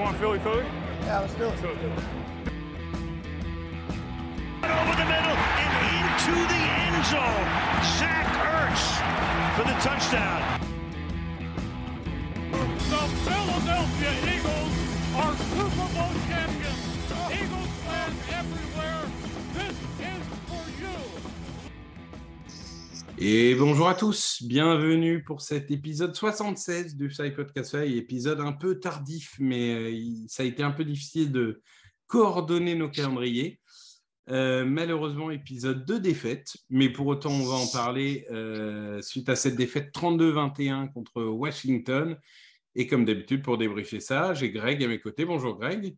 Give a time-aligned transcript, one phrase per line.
[0.00, 0.64] want Philly Philly?
[1.02, 1.52] Yeah, let's do it.
[1.52, 1.74] Over
[4.96, 7.48] the middle and into the end zone.
[7.98, 8.84] Zach Ertz
[9.56, 10.40] for the touchdown.
[12.50, 14.74] The Philadelphia Eagles
[15.16, 16.49] are Super Bowl champions.
[23.22, 27.34] Et bonjour à tous, bienvenue pour cet épisode 76 du Fly,
[27.98, 31.60] épisode un peu tardif, mais euh, ça a été un peu difficile de
[32.06, 33.60] coordonner nos calendriers.
[34.30, 39.36] Euh, malheureusement, épisode de défaite, mais pour autant, on va en parler euh, suite à
[39.36, 42.16] cette défaite 32-21 contre Washington.
[42.74, 45.26] Et comme d'habitude, pour débriefer ça, j'ai Greg à mes côtés.
[45.26, 45.94] Bonjour Greg.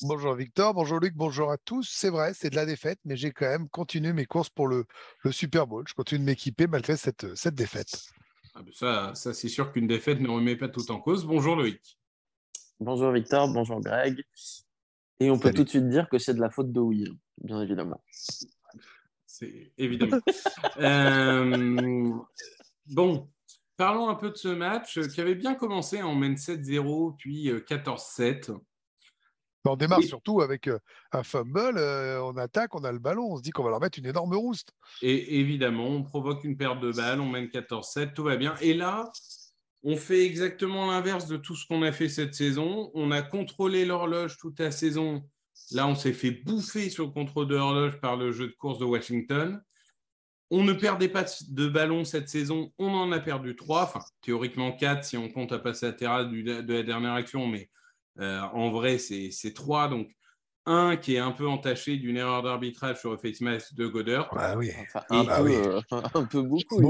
[0.00, 1.86] Bonjour Victor, bonjour Luc, bonjour à tous.
[1.92, 4.86] C'est vrai, c'est de la défaite, mais j'ai quand même continué mes courses pour le,
[5.22, 5.84] le Super Bowl.
[5.86, 8.06] Je continue de m'équiper malgré cette, cette défaite.
[8.54, 11.26] Ah ben ça, ça c'est sûr qu'une défaite ne remet pas tout en cause.
[11.26, 11.98] Bonjour Loïc.
[12.80, 14.24] Bonjour Victor, bonjour Greg.
[15.20, 15.56] Et on peut Salut.
[15.58, 18.02] tout de suite dire que c'est de la faute de Will, bien évidemment.
[19.26, 20.18] C'est évidemment.
[20.78, 22.10] Euh,
[22.86, 23.28] bon,
[23.76, 27.50] parlons un peu de ce match euh, qui avait bien commencé en mène 7-0, puis
[27.50, 28.56] euh, 14-7.
[29.64, 30.06] On démarre Oui.
[30.08, 30.78] surtout avec euh,
[31.12, 33.80] un fumble, euh, on attaque, on a le ballon, on se dit qu'on va leur
[33.80, 34.72] mettre une énorme rouste.
[35.02, 38.54] Et évidemment, on provoque une perte de balle, on mène 14-7, tout va bien.
[38.60, 39.10] Et là,
[39.84, 42.90] on fait exactement l'inverse de tout ce qu'on a fait cette saison.
[42.94, 45.22] On a contrôlé l'horloge toute la saison.
[45.70, 48.78] Là, on s'est fait bouffer sur le contrôle de l'horloge par le jeu de course
[48.80, 49.62] de Washington.
[50.50, 52.72] On ne perdait pas de ballon cette saison.
[52.78, 56.26] On en a perdu trois, enfin théoriquement quatre si on compte à passer à terrasse
[56.28, 57.81] du- de la dernière action, mais euh,
[58.18, 59.88] en vrai, c'est trois.
[59.88, 60.08] Donc,
[60.64, 64.28] un qui est un peu entaché d'une erreur d'arbitrage sur le face mask de Goddard.
[64.36, 64.70] Ah oui.
[64.80, 65.54] Enfin, Et- un, bah peu, oui.
[65.56, 65.80] euh,
[66.14, 66.80] un peu beaucoup.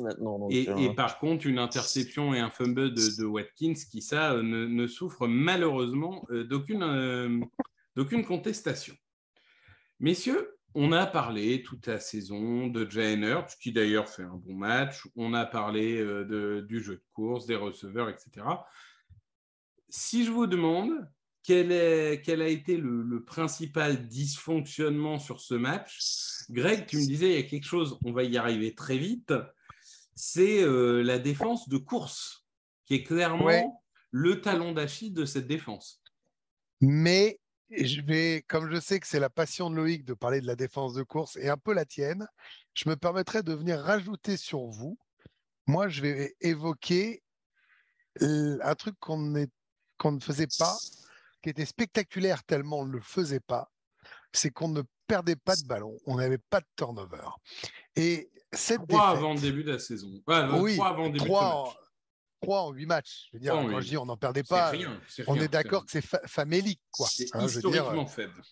[0.00, 0.38] maintenant.
[0.38, 4.00] donc, Et, euh, et par contre, une interception et un fumble de, de Watkins qui,
[4.00, 7.40] ça, euh, ne, ne souffre malheureusement euh, d'aucune euh,
[7.96, 8.94] d'aucune contestation.
[9.98, 14.54] Messieurs, on a parlé toute la saison de Jalen Hurts, qui d'ailleurs fait un bon
[14.54, 15.02] match.
[15.16, 18.46] On a parlé euh, de- du jeu de course, des receveurs, etc.
[19.90, 20.92] Si je vous demande
[21.42, 25.98] quel, est, quel a été le, le principal dysfonctionnement sur ce match,
[26.50, 29.32] Greg, tu me disais, il y a quelque chose, on va y arriver très vite,
[30.14, 32.46] c'est euh, la défense de course,
[32.84, 33.64] qui est clairement Ouais.
[34.10, 36.02] le talon d'Achille de cette défense.
[36.80, 37.40] Mais
[37.70, 40.56] je vais, comme je sais que c'est la passion de Loïc de parler de la
[40.56, 42.26] défense de course et un peu la tienne,
[42.74, 44.98] je me permettrai de venir rajouter sur vous.
[45.66, 47.22] Moi, je vais évoquer
[48.20, 49.48] un truc qu'on n'est-
[50.00, 50.78] qu'on ne faisait pas,
[51.42, 53.70] qui était spectaculaire tellement on ne le faisait pas,
[54.32, 57.28] c'est qu'on ne perdait pas de ballon, on n'avait pas de turnover.
[57.96, 60.08] Et cette Trois défaite, avant le début de la saison.
[60.26, 61.84] Ouais, oui, trois avant le début trois de en, ce match.
[62.40, 63.28] trois en huit matchs.
[63.30, 65.00] Je veux dire, quand je dis on n'en perdait pas, rien.
[65.26, 67.06] on rien, est d'accord que c'est fa- famélique, quoi.
[67.10, 68.42] C'est hein, je veux dire, historiquement faible.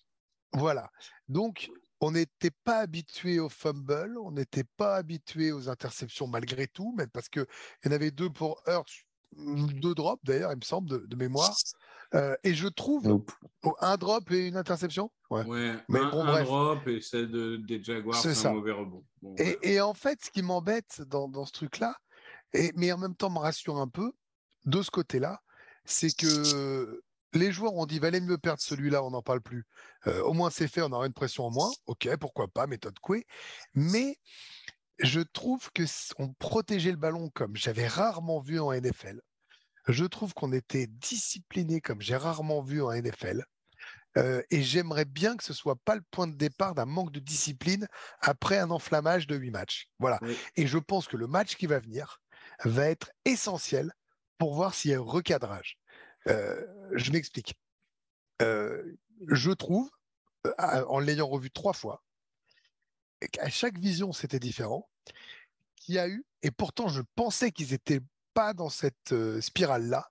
[0.52, 0.90] voilà.
[1.28, 1.70] Donc,
[2.00, 7.10] on n'était pas habitué au fumble, on n'était pas habitué aux interceptions malgré tout, même
[7.10, 7.46] parce qu'il
[7.84, 11.54] y en avait deux pour Hurts, deux drops d'ailleurs, il me semble, de, de mémoire.
[12.14, 13.30] Euh, et je trouve nope.
[13.64, 15.10] oh, un drop et une interception.
[15.30, 15.44] Ouais.
[15.44, 19.04] Ouais, Mais un, bon, un drop et celle de, des Jaguars, C'est un mauvais rebond.
[19.20, 21.96] Bon, Et, en fait, ce qui m'embête dans, dans ce truc-là,
[22.54, 24.12] et, mais en même temps me rassure un peu,
[24.64, 25.42] de ce côté-là,
[25.84, 27.02] c'est que
[27.34, 29.66] les joueurs ont dit valait mieux perdre celui-là, on n'en parle plus.
[30.06, 31.70] Euh, au moins c'est fait, on aura une pression en moins.
[31.86, 33.26] Ok, pourquoi pas, méthode Coué.
[33.74, 34.16] Mais
[34.98, 35.84] je trouve que
[36.18, 39.20] on protégeait le ballon comme j'avais rarement vu en NFL.
[39.86, 43.44] Je trouve qu'on était discipliné comme j'ai rarement vu en NFL.
[44.16, 47.20] Euh, et j'aimerais bien que ce soit pas le point de départ d'un manque de
[47.20, 47.86] discipline
[48.20, 49.88] après un enflammage de huit matchs.
[49.98, 50.18] Voilà.
[50.22, 50.36] Oui.
[50.56, 52.20] Et je pense que le match qui va venir
[52.64, 53.92] va être essentiel
[54.38, 55.78] pour voir s'il y a un recadrage.
[56.26, 56.60] Euh,
[56.92, 57.54] je m'explique.
[58.42, 58.82] Euh,
[59.28, 59.90] je trouve,
[60.58, 62.02] en l'ayant revu trois fois,
[63.32, 64.88] qu'à chaque vision c'était différent,
[65.76, 68.00] qu'il y a eu, et pourtant je pensais qu'ils étaient
[68.34, 70.08] pas dans cette euh, spirale-là,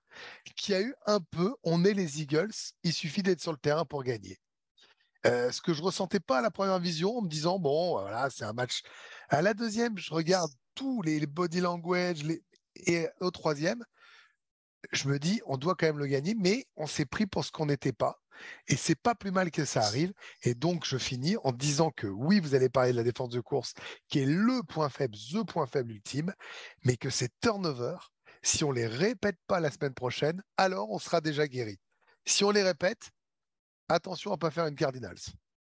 [0.56, 2.52] qu'il y a eu un peu, on est les Eagles,
[2.82, 4.38] il suffit d'être sur le terrain pour gagner.
[5.26, 8.30] Euh, ce que je ressentais pas à la première vision en me disant bon voilà
[8.30, 8.82] c'est un match
[9.30, 12.20] à la deuxième je regarde tous les, body language
[12.86, 13.84] et au troisième
[14.92, 17.50] je me dis on doit quand même le gagner mais on s'est pris pour ce
[17.50, 18.20] qu'on n'était pas
[18.66, 20.12] et c'est pas plus mal que ça arrive
[20.42, 23.40] et donc je finis en disant que oui vous allez parler de la défense de
[23.40, 23.74] course
[24.08, 26.32] qui est le point faible the point faible ultime
[26.84, 28.12] mais que ces turnovers
[28.42, 31.78] si on les répète pas la semaine prochaine alors on sera déjà guéri
[32.24, 33.10] si on les répète
[33.88, 35.18] attention à pas faire une Cardinals.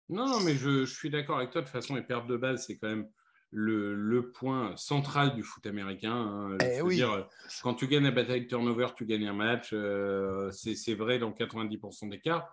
[0.08, 1.62] Non, non, mais je, je suis d'accord avec toi.
[1.62, 3.08] De toute façon, les pertes de balles, c'est quand même
[3.54, 6.14] le, le point central du foot américain.
[6.14, 6.56] hein.
[6.64, 6.96] Eh oui.
[6.96, 7.22] dire, euh,
[7.62, 9.70] quand tu gagnes la bataille de turnover, tu gagnes un match.
[9.72, 12.48] euh, c'est c'est vrai dans 90% des cas.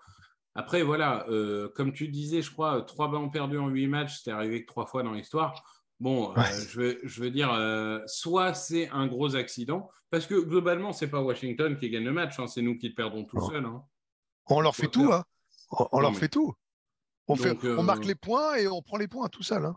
[0.56, 4.32] Après, voilà, euh, comme tu disais, je crois, trois ballons perdus en huit matchs, c'était
[4.32, 5.64] arrivé que trois fois dans l'histoire.
[6.02, 10.36] Bon, euh, je, veux, je veux dire, euh, soit c'est un gros accident, parce que
[10.36, 13.40] globalement, c'est pas Washington qui gagne le match, hein, c'est nous qui le perdons tout
[13.50, 13.64] seuls.
[13.66, 13.84] hein.
[14.48, 15.24] On leur fait tout, hein.
[15.72, 16.54] On, on Non, leur mais- fait tout.
[17.28, 19.72] On, fait, euh, on marque les points et on prend les points tout seul.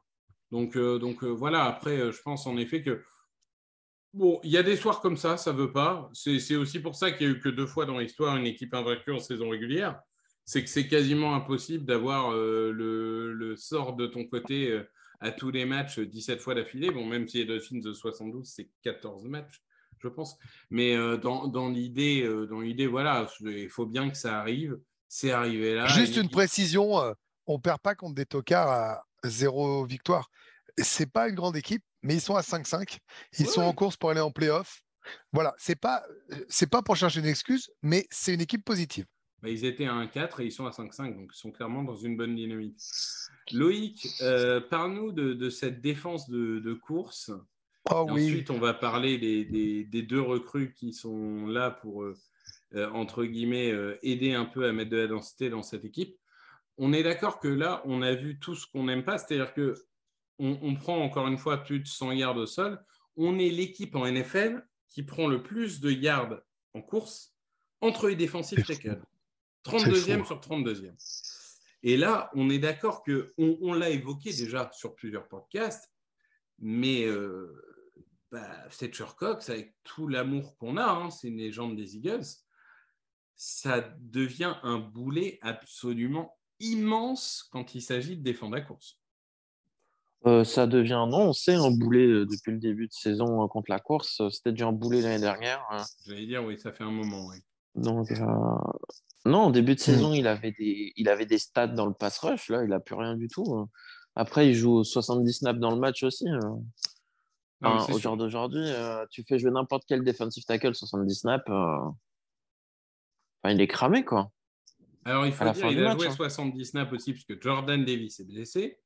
[0.53, 3.03] Donc, euh, donc euh, voilà, après, euh, je pense en effet que.
[4.13, 6.11] Bon, il y a des soirs comme ça, ça veut pas.
[6.13, 8.75] C'est aussi pour ça qu'il n'y a eu que deux fois dans l'histoire une équipe
[8.75, 9.99] invaincue en saison régulière.
[10.45, 14.87] C'est que c'est quasiment impossible d'avoir euh, le, le sort de ton côté euh,
[15.21, 16.91] à tous les matchs euh, 17 fois d'affilée.
[16.91, 19.63] Bon, même si les Dolphins de 72, c'est 14 matchs,
[19.99, 20.37] je pense.
[20.69, 24.79] Mais euh, dans, dans l'idée, dans l'idée, voilà, il faut bien que ça arrive.
[25.09, 25.87] C'est arrivé là.
[25.87, 27.01] Juste une précision,
[27.47, 30.31] on perd pas contre des tocards à zéro victoire.
[30.79, 32.99] C'est pas une grande équipe, mais ils sont à 5-5.
[33.39, 34.83] Ils sont en course pour aller en playoff.
[35.33, 36.03] Voilà, c'est pas
[36.49, 39.05] c'est pas pour chercher une excuse, mais c'est une équipe positive.
[39.43, 41.97] Bah, ils étaient à 1-4 et ils sont à 5-5, donc ils sont clairement dans
[41.97, 42.79] une bonne dynamique.
[43.53, 47.33] Loïc, euh, parle-nous de, de cette défense de, de course.
[47.91, 52.05] Oh oui, Ensuite, on va parler des, des- des deux recrues qui sont là pour,
[52.05, 52.17] euh,
[52.77, 56.17] euh, entre guillemets, euh, aider un peu à mettre de la densité dans cette équipe.
[56.79, 59.75] On est d'accord que là, on a vu tout ce qu'on n'aime pas, c'est-à-dire que
[60.39, 62.85] on, on prend encore une fois plus de 100 yards au sol.
[63.17, 66.41] On est l'équipe en NFL qui prend le plus de yards
[66.75, 67.35] en course
[67.81, 69.01] entre les défensifs tackles.
[69.65, 69.77] fou.
[69.77, 70.95] 32e sur 32e.
[71.83, 75.93] Et là, on est d'accord que on, on l'a évoqué déjà sur plusieurs podcasts,
[76.59, 77.61] mais euh,
[78.31, 82.27] bah, Fletcher Cox, avec tout l'amour qu'on a, hein, c'est une légende des Eagles,
[83.35, 88.99] ça devient un boulet absolument immense quand il s'agit de défendre la course.
[90.25, 93.71] Euh, ça devient, non, c'est un boulet euh, depuis le début de saison euh, contre
[93.71, 94.21] la course.
[94.21, 95.65] Euh, C'était déjà un boulet l'année dernière.
[95.71, 95.83] hein.
[96.07, 97.27] J'allais dire, oui, ça fait un moment.
[97.27, 97.39] oui.
[97.75, 98.17] Donc, euh,
[99.25, 102.19] non, en début de saison, il, avait des, il avait des stats dans le pass
[102.19, 102.51] rush.
[102.51, 103.53] Là, il n'a plus rien du tout.
[103.57, 103.69] hein.
[104.15, 106.29] Après, il joue 70 snaps dans le match aussi.
[106.29, 106.61] hein.
[107.61, 107.99] Non, au sûr.
[107.99, 111.45] jour d'aujourd'hui, euh, tu fais jouer n'importe quel defensive tackle 70 snaps.
[111.49, 111.79] euh,
[113.43, 114.31] Enfin, il est cramé, quoi.
[115.05, 116.13] Alors, il faut dire qu'il a match, joué hein.
[116.13, 118.79] 70 snaps aussi, parce que Jordan Davis est blessé,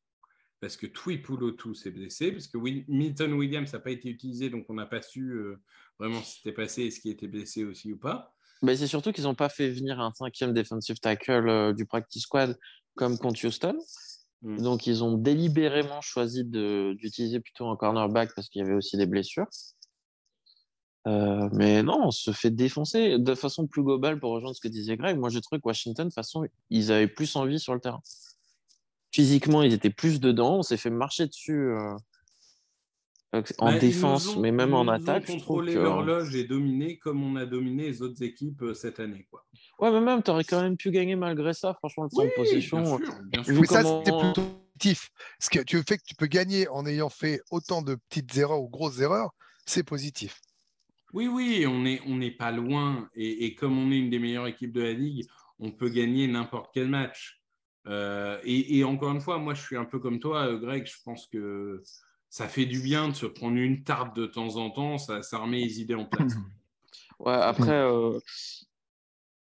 [0.60, 4.48] parce que Tui Pulotu s'est blessé, parce que Will- Milton Williams n'a pas été utilisé,
[4.50, 5.60] donc on n'a pas su euh,
[5.98, 8.34] vraiment ce qui s'était passé et ce qui était blessé aussi ou pas.
[8.62, 12.22] Mais c'est surtout qu'ils n'ont pas fait venir un cinquième defensive tackle euh, du practice
[12.22, 12.58] squad
[12.94, 13.76] comme contre Houston.
[14.42, 14.62] Mm.
[14.62, 19.06] Donc, ils ont délibérément choisi d'utiliser plutôt un cornerback parce qu'il y avait aussi des
[19.06, 19.46] blessures.
[21.06, 24.68] Euh, mais non, on se fait défoncer de façon plus globale pour rejoindre ce que
[24.68, 25.16] disait Greg.
[25.18, 28.00] Moi, je trouve que Washington, de toute façon, ils avaient plus envie sur le terrain.
[29.12, 30.56] Physiquement, ils étaient plus dedans.
[30.58, 31.94] On s'est fait marcher dessus euh,
[33.58, 35.22] en Bah, défense, ont- mais même ils en attaque.
[35.22, 35.78] Je trouve contrôlé que...
[35.78, 39.26] l'horloge et dominé comme on a dominé les autres équipes euh, cette année.
[39.30, 39.46] Quoi.
[39.78, 41.74] Ouais, mais même, tu aurais quand même pu gagner malgré ça.
[41.74, 42.82] Franchement, le temps de possession.
[42.82, 43.52] bien sûr, bien sûr.
[43.54, 44.42] Vu mais ça c'était plutôt
[44.74, 45.10] positif.
[45.38, 48.60] Parce que tu fais que tu peux gagner en ayant fait autant de petites erreurs
[48.60, 49.30] ou grosses erreurs,
[49.66, 50.40] c'est positif.
[51.12, 53.08] Oui, oui, on n'est on pas loin.
[53.14, 55.24] Et, et comme on est une des meilleures équipes de la Ligue,
[55.58, 57.40] on peut gagner n'importe quel match.
[57.86, 60.86] Euh, et, et encore une fois, moi, je suis un peu comme toi, euh, Greg.
[60.86, 61.82] Je pense que
[62.28, 64.98] ça fait du bien de se prendre une tarte de temps en temps.
[64.98, 66.32] Ça, ça remet les idées en place.
[67.18, 68.18] Ouais, après, euh,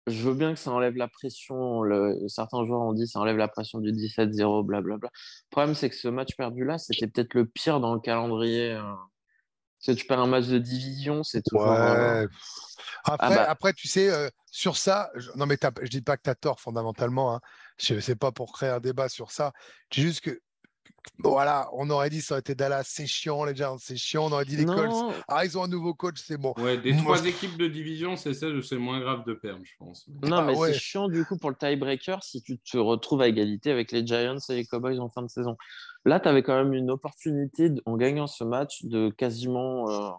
[0.06, 1.82] je veux bien que ça enlève la pression.
[1.82, 2.28] Le...
[2.28, 5.08] Certains joueurs ont dit ça enlève la pression du 17-0, blablabla.
[5.12, 8.74] Le problème, c'est que ce match perdu-là, c'était peut-être le pire dans le calendrier.
[8.74, 8.82] euh.
[9.86, 11.70] Que tu perds un match de division, c'est toujours.
[11.70, 12.28] euh, Ouais.
[13.04, 13.44] Après, bah.
[13.50, 16.34] après, tu sais, euh, sur ça, je, non mais je dis pas que tu as
[16.34, 17.34] tort fondamentalement.
[17.34, 17.40] Hein.
[17.78, 19.52] Je sais pas pour créer un débat sur ça.
[19.92, 20.40] Je dis juste que
[21.18, 24.24] voilà, on aurait dit ça aurait été Dallas, c'est chiant, les Giants, c'est chiant.
[24.24, 24.88] On aurait dit les Colts.
[24.90, 26.54] Non, Ah, ils ont un nouveau coach, c'est bon.
[26.56, 29.34] Ouais, des Moi, trois je- équipes de division, c'est celle où c'est moins grave de
[29.34, 30.06] perdre, je pense.
[30.22, 30.72] non, Ah, mais ouais.
[30.72, 34.06] c'est chiant du coup pour le tiebreaker si tu te retrouves à égalité avec les
[34.06, 35.58] Giants et les Cowboys en fin de saison.
[36.04, 39.88] Là, tu avais quand même une opportunité, de- en gagnant ce match, de quasiment.
[39.90, 40.10] euh,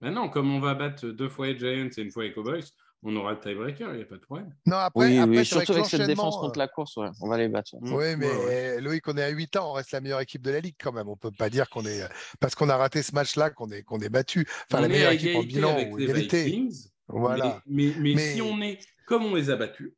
[0.00, 2.62] Maintenant, comme on va battre deux fois les Giants et une fois les Cowboys,
[3.02, 4.54] on aura le tiebreaker, il n'y a pas de problème.
[4.66, 7.36] Non, après, oui, après oui, surtout avec cette défense contre la course, ouais, on va
[7.38, 7.74] les battre.
[7.74, 7.90] ouais.
[7.90, 7.94] Mm.
[7.94, 8.80] Oui, mais Ouais, ouais.
[8.80, 10.92] Loïc, on est à 8 ans, on reste la meilleure équipe de la ligue quand
[10.92, 11.08] même.
[11.08, 12.02] On peut pas dire qu'on est
[12.40, 14.46] parce qu'on a raté ce match-là qu'on est qu'on est battu.
[14.70, 16.44] Enfin, on la est meilleure à équipe en bilan avec ou les égalité.
[16.44, 19.92] Vikings, Voilà, mais, mais, mais Mais- si on est comme on les a battus,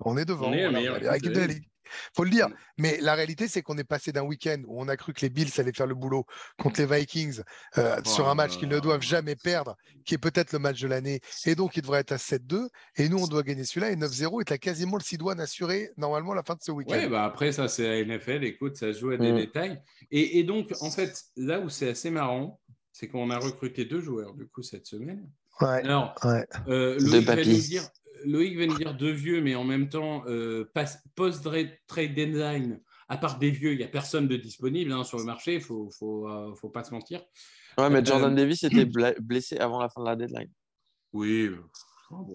[0.00, 0.48] on est devant.
[0.48, 1.68] on est la meilleure équipe de la ligue.
[2.16, 2.48] Faut le dire.
[2.78, 5.30] Mais la réalité, c'est qu'on est passé d'un week-end où on a cru que les
[5.30, 6.24] Bills allaient faire le boulot
[6.58, 7.40] contre les Vikings
[7.78, 10.88] euh, sur un match qu'ils ne doivent jamais perdre, qui est peut-être le match de
[10.88, 12.68] l'année, et donc il devrait être à 7-2.
[12.96, 16.32] Et nous, on doit gagner celui-là, et 9-0 est à quasiment le Sidoine assuré normalement
[16.32, 16.92] à la fin de ce week-end.
[16.94, 18.44] Ouais, bah après, ça, c'est la NFL.
[18.44, 19.36] Écoute, ça se joue à des Mm.
[19.36, 19.82] détails.
[20.10, 22.60] Et, et donc, en fait, là où c'est assez marrant,
[22.92, 25.28] c'est qu'on a recruté deux joueurs, du coup, cette semaine.
[25.60, 26.46] Ouais, Alors, ouais.
[26.68, 27.48] euh, Deux Loïc, va papis.
[27.50, 27.88] nous dire,
[28.24, 30.70] Loïc va nous dire deux vieux, mais en même temps, euh,
[31.14, 31.68] post-trade
[32.14, 35.54] deadline, à part des vieux, il n'y a personne de disponible hein, sur le marché,
[35.54, 37.20] il ne faut, faut, euh, faut pas se mentir.
[37.78, 38.86] Ouais, mais Euh, Jordan Davis était
[39.20, 40.50] blessé avant la fin de la deadline.
[41.12, 41.48] Oui.
[41.48, 41.56] euh.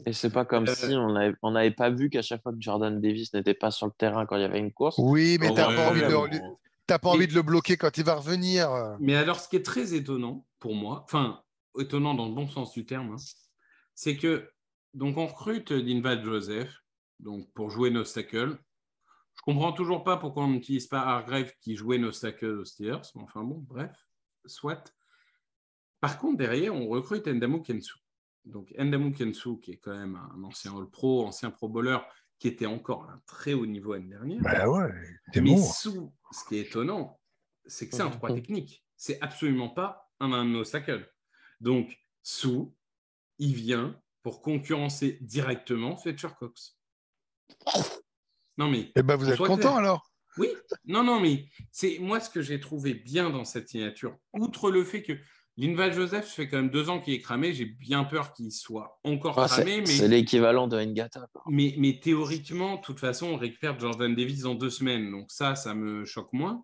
[0.06, 0.94] Et c'est pas comme Euh, si
[1.42, 4.26] on n'avait pas vu qu'à chaque fois que Jordan Davis n'était pas sur le terrain
[4.26, 4.96] quand il y avait une course.
[4.98, 6.40] Oui, mais Oh, t'as ouais, pas, de,
[6.86, 8.70] t'as envie de le bloquer quand il va revenir.
[9.00, 11.42] Mais alors, ce qui est très étonnant pour moi, enfin,
[11.80, 13.18] étonnant dans le bon sens du terme, hein,
[13.96, 14.50] c'est que
[14.94, 16.74] donc on recrute Dinval Joseph
[17.20, 18.58] donc pour jouer Nostacle.
[19.36, 23.22] Je comprends toujours pas pourquoi on n'utilise pas Hargrave qui jouait Nostacle aux Steelers, mais
[23.24, 23.96] enfin bon, bref,
[24.46, 24.94] soit.
[26.02, 27.96] Par contre, derrière, on recrute Endamu Kensu.
[28.46, 32.00] Donc Endamu Kensu, qui est quand même un ancien All-Pro, ancien Pro Bowler,
[32.38, 34.42] qui était encore à un très haut niveau l'année dernière.
[34.42, 34.92] Bah ouais,
[35.34, 35.62] c'est Mais bon.
[35.62, 37.20] sous, ce qui est étonnant,
[37.66, 38.16] c'est que c'est un Mhm.
[38.18, 38.86] 3 technique.
[38.96, 41.10] C'est absolument pas un, un obstacle.
[41.60, 42.76] Donc, sous,
[43.38, 46.78] il vient pour concurrencer directement Fletcher Cox.
[48.60, 49.74] Non, mais Et ben vous êtes content clair.
[49.78, 50.12] alors?
[50.38, 50.50] Oui,
[50.86, 54.16] non, non, mais c'est moi ce que j'ai trouvé bien dans cette signature.
[54.34, 55.14] Outre le fait que
[55.58, 58.52] Linval Joseph, ça fait quand même deux ans qu'il est cramé, j'ai bien peur qu'il
[58.52, 61.28] soit encore Ouais, cramé, c'est mais c'est l'équivalent de Ngata.
[61.50, 65.10] mais, mais théoriquement, de toute façon, on récupère Jordan Davis dans deux semaines.
[65.10, 66.64] Donc ça, ça me choque moins.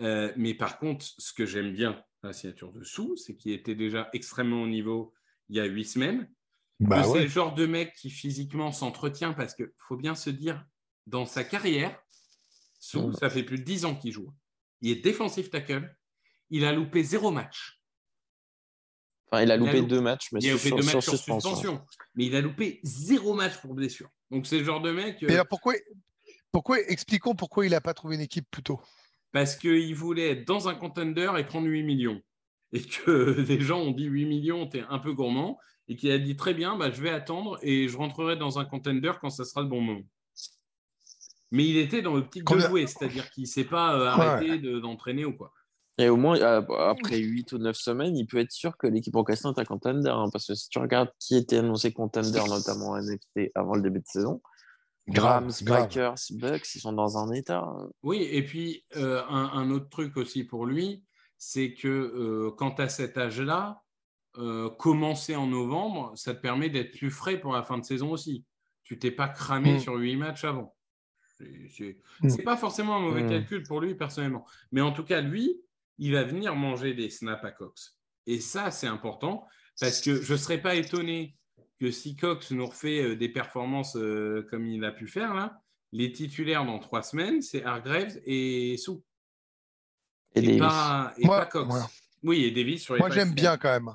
[0.00, 1.92] Euh, mais par contre, ce que j'aime bien
[2.24, 5.14] dans la signature de Sou, c'est qu'il était déjà extrêmement haut niveau
[5.48, 6.28] il y a huit semaines.
[6.80, 7.22] Bah que c'est ouais.
[7.22, 10.64] le genre de mec qui physiquement s'entretient parce qu'il faut bien se dire,
[11.06, 11.98] dans sa carrière,
[12.80, 13.14] Sou, Mm.
[13.14, 14.32] ça fait plus de dix ans qu'il joue.
[14.82, 15.92] Il est défensif tackle.
[16.50, 17.80] Il a loupé zéro match.
[19.30, 20.82] Enfin, il a Il a loupé loupé- deux matchs, mais Il a loupé sur, deux
[20.84, 21.50] matchs sur suspension.
[21.56, 21.84] suspension.
[22.14, 24.08] Mais il a loupé zéro match pour blessure.
[24.30, 25.18] Donc c'est le genre de mec.
[25.22, 25.74] Mais euh, alors pourquoi,
[26.52, 28.80] pourquoi expliquons pourquoi il n'a pas trouvé une équipe plus tôt.
[29.32, 32.22] parce qu'il voulait être dans un contender et prendre 8 millions.
[32.72, 33.10] Et que
[33.48, 35.58] les gens ont dit 8 millions, t'es un peu gourmand.
[35.88, 38.64] Et qu'il a dit très bien, bah, je vais attendre et je rentrerai dans un
[38.66, 40.04] contender quand ça sera le bon moment.
[41.50, 44.58] Mais il était dans l'optique de Combien- jouer, c'est-à-dire qu'il ne s'est pas euh, arrêté
[44.58, 45.52] de- d'entraîner ou quoi.
[45.96, 49.16] Et au moins, euh, après 8 ou 9 semaines, il peut être sûr que l'équipe
[49.16, 50.10] en question est un contender.
[50.10, 53.82] hein, parce que si tu regardes qui était annoncé contender, notamment en NFC avant le
[53.82, 54.40] début de saison,
[55.08, 55.80] Grave, Rams, grave.
[55.84, 57.60] Packers, Bucks, ils sont dans un état.
[57.66, 57.88] hein.
[58.02, 61.02] Oui, et puis euh, un, un autre truc aussi pour lui,
[61.38, 63.80] c'est que euh, quand tu as cet âge-là,
[64.36, 68.12] euh, commencer en novembre, ça te permet d'être plus frais pour la fin de saison
[68.12, 68.44] aussi.
[68.84, 69.80] Tu t'es pas cramé Mm.
[69.80, 70.74] sur huit matchs avant.
[71.70, 72.28] C'est- Mm.
[72.28, 73.28] c'est pas forcément un mauvais Mm.
[73.30, 74.46] calcul pour lui personnellement.
[74.72, 75.60] Mais en tout cas, lui,
[75.98, 77.96] il va venir manger des snaps à Cox.
[78.26, 79.46] Et ça, c'est important
[79.80, 81.36] parce que je ne serais pas étonné
[81.80, 85.60] que si Cox nous refait euh, des performances euh, comme il a pu faire là,
[85.92, 89.02] les titulaires dans trois semaines, c'est Hargraves et Sou.
[90.34, 90.58] Et, Et, Davis.
[90.60, 91.74] pas, et Moi- pas Cox.
[92.22, 93.94] Oui, et Davis sur les Moi, j'aime bien quand même.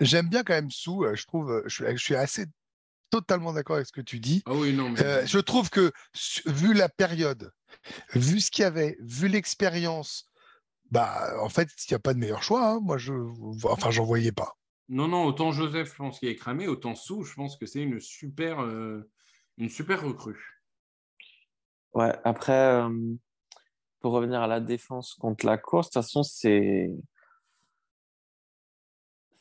[0.00, 1.04] J'aime bien quand même Sou.
[1.04, 2.46] euh, Je trouve, euh, je, suis- je suis assez
[3.10, 4.42] totalement d'accord avec ce que tu dis.
[4.46, 5.00] Ah oui, non, mais.
[5.02, 5.92] Euh, je trouve que
[6.46, 7.52] vu la période,
[8.14, 10.24] vu ce qu'il y avait, vu l'expérience,
[10.90, 12.66] bah en fait, il n'y a pas de meilleur choix.
[12.68, 12.80] hein.
[12.80, 13.12] Moi, je,
[13.64, 14.56] enfin, j'en voyais pas.
[14.88, 17.80] Non, non, autant Joseph, je pense qu'il est cramé, autant Sou, je pense que c'est
[17.82, 19.08] une super, euh,
[19.58, 20.60] une super recrue.
[21.94, 23.14] Ouais, après, euh,
[24.00, 26.90] pour revenir à la défense contre la course, de toute façon, c'est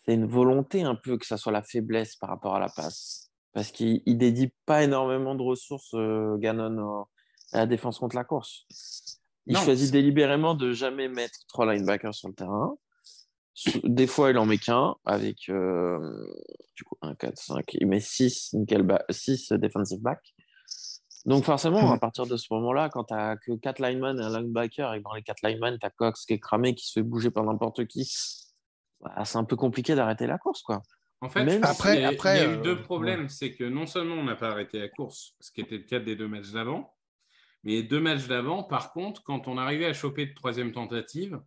[0.09, 3.29] c'est une volonté un peu que ça soit la faiblesse par rapport à la passe.
[3.53, 7.05] Parce qu'il ne dédie pas énormément de ressources, euh, Gannon,
[7.53, 8.65] à la défense contre la course.
[9.45, 12.75] Il Non, choisit délibérément de jamais mettre trois linebackers sur le terrain.
[13.83, 15.99] Des fois, il en met qu'un avec euh,
[16.75, 17.65] du coup 1, 4, 5.
[17.73, 18.55] Il met 6
[19.51, 20.33] defensive backs.
[21.25, 21.91] Donc forcément, Mhm.
[21.91, 25.01] à partir de ce moment-là, quand tu n'as que 4 linemen et un linebacker, et
[25.01, 27.43] dans les 4 linemen, tu as Cox qui est cramé, qui se fait bouger par
[27.43, 28.09] n'importe qui,
[29.01, 30.61] bah, c'est un peu compliqué d'arrêter la course.
[30.61, 30.81] quoi.
[31.21, 33.27] En fait, Même Après- qu'il y a, après, il y a eu euh, deux problèmes.
[33.29, 35.99] C'est que non seulement on n'a pas arrêté la course, ce qui était le cas
[35.99, 36.95] des deux matchs d'avant,
[37.63, 41.41] mais les deux matchs d'avant, par contre, quand on arrivait à choper de troisième tentative,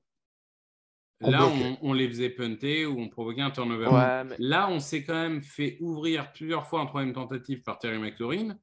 [1.23, 3.87] On là, on, on les faisait punter ou on provoquait un turnover.
[3.87, 7.79] Ouais, mais Là, on s'est quand même fait ouvrir plusieurs fois en troisième tentative par
[7.79, 8.57] Terry McLaurin,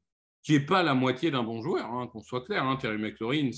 [0.44, 2.64] qui n'est pas la moitié d'un bon joueur, hein, qu'on soit clair.
[2.66, 2.76] hein.
[2.76, 3.50] Terry McLaurin,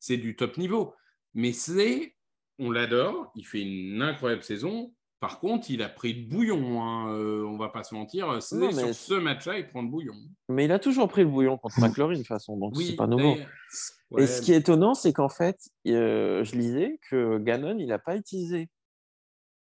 [0.00, 0.94] c'est du top niveau.
[1.34, 2.15] Mais c'est,
[2.58, 7.10] on l'adore, il fait une incroyable saison, Par contre, il a pris le bouillon, hein,
[7.14, 8.40] euh, on va pas se mentir.
[8.42, 10.12] C'est mais sur ce match-là, il prend le bouillon.
[10.50, 13.06] Mais il a toujours pris le bouillon contre McLaurin, de toute façon, donc c'est pas
[13.06, 13.34] nouveau.
[14.10, 17.86] ouais, Et ce qui est étonnant, c'est qu'en fait, euh, je lisais que Gannon, il
[17.86, 18.68] n'a pas utilisé.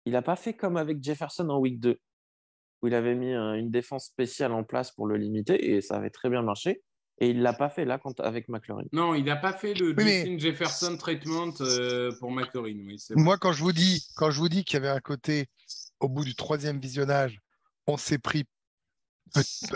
[0.06, 1.98] Il n'a pas fait comme avec Jefferson en week 2,
[2.82, 5.96] où il avait mis un- une défense spéciale en place pour le limiter, et ça
[5.96, 6.82] avait très bien marché.
[7.18, 8.84] Et il ne l'a pas fait là quand- avec McLaurin?
[8.92, 12.74] Non, il n'a pas fait le Oui, mais- Justin Jefferson treatment euh, pour McLaurin.
[12.86, 12.98] Oui.
[13.16, 15.46] Moi, quand je vous dis, quand je vous dis qu'il y avait un côté,
[16.00, 17.40] au bout du troisième visionnage,
[17.86, 18.44] on s'est pris,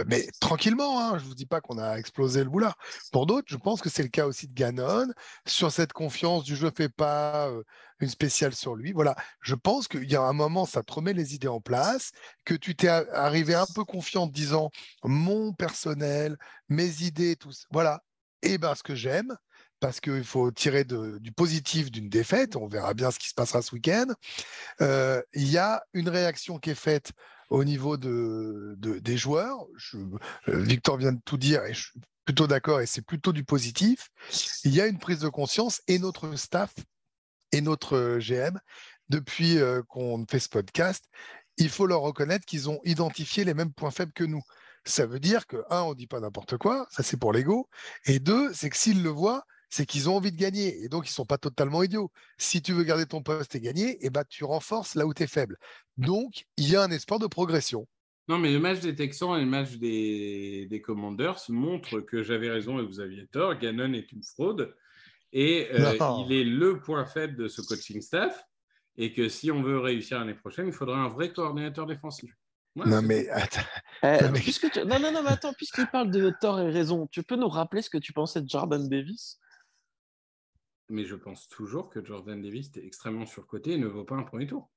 [0.07, 2.77] mais tranquillement, hein, je vous dis pas qu'on a explosé le boulard.
[3.13, 5.09] Pour d'autres, je pense que c'est le cas aussi de Gannon,
[5.47, 7.63] sur cette confiance du je fais pas euh,
[8.01, 8.93] une spéciale sur lui.
[8.93, 12.13] Voilà, je pense qu'il y a un moment, ça te remet les idées en place,
[12.45, 14.71] que tu t'es arrivé un peu confiant en disant
[15.05, 16.37] mon personnel,
[16.69, 17.67] mes idées, tout ça.
[17.71, 18.03] Voilà.
[18.43, 19.37] Et ben, ce que j'aime,
[19.81, 23.63] parce qu'il faut tirer du positif d'une défaite, on verra bien ce qui se passera
[23.63, 24.07] ce week-end.
[24.81, 27.13] Euh, Il y a une réaction qui est faite
[27.49, 29.67] au niveau de, de- des joueurs.
[29.95, 33.43] Euh, Victor vient de tout dire et je suis plutôt d'accord et c'est plutôt du
[33.43, 34.11] positif.
[34.65, 36.73] Il y a une prise de conscience et notre staff
[37.51, 38.59] et notre euh, GM,
[39.09, 39.59] depuis
[39.89, 41.05] qu'on fait ce podcast,
[41.57, 44.43] il faut leur reconnaître qu'ils ont identifié les mêmes points faibles que nous.
[44.85, 47.69] Ça veut dire que, un, on dit pas n'importe quoi, ça c'est pour l'ego,
[48.07, 51.09] et deux, c'est que s'ils le voient, c'est qu'ils ont envie de gagner, et donc
[51.09, 52.11] ils sont pas totalement idiots.
[52.39, 55.23] Si tu veux garder ton poste et gagner, eh ben, tu renforces là où tu
[55.23, 55.57] es faible.
[55.97, 57.87] Donc, il y a un espoir de progression.
[58.29, 62.51] Non, mais le match des Texans et le match des, des Commanders montrent que j'avais
[62.51, 63.59] raison et vous aviez tort.
[63.59, 64.75] Gannon est une fraude
[65.33, 65.97] et euh,
[66.27, 68.45] il est le point faible de ce coaching staff.
[68.97, 72.33] Et que si on veut réussir l'année prochaine, il faudrait un vrai coordinateur défensif.
[72.75, 73.61] Voilà, non, mais attends,
[74.03, 76.71] Eh, Non, mais- puisque tu- non, non, non, mais attends, puisqu'il parle de tort et
[76.71, 79.39] raison, tu peux nous rappeler ce que tu pensais de Jordan Davis?
[80.91, 84.23] Mais je pense toujours que Jordan Davis est extrêmement surcoté et ne vaut pas un
[84.25, 84.71] premier tour.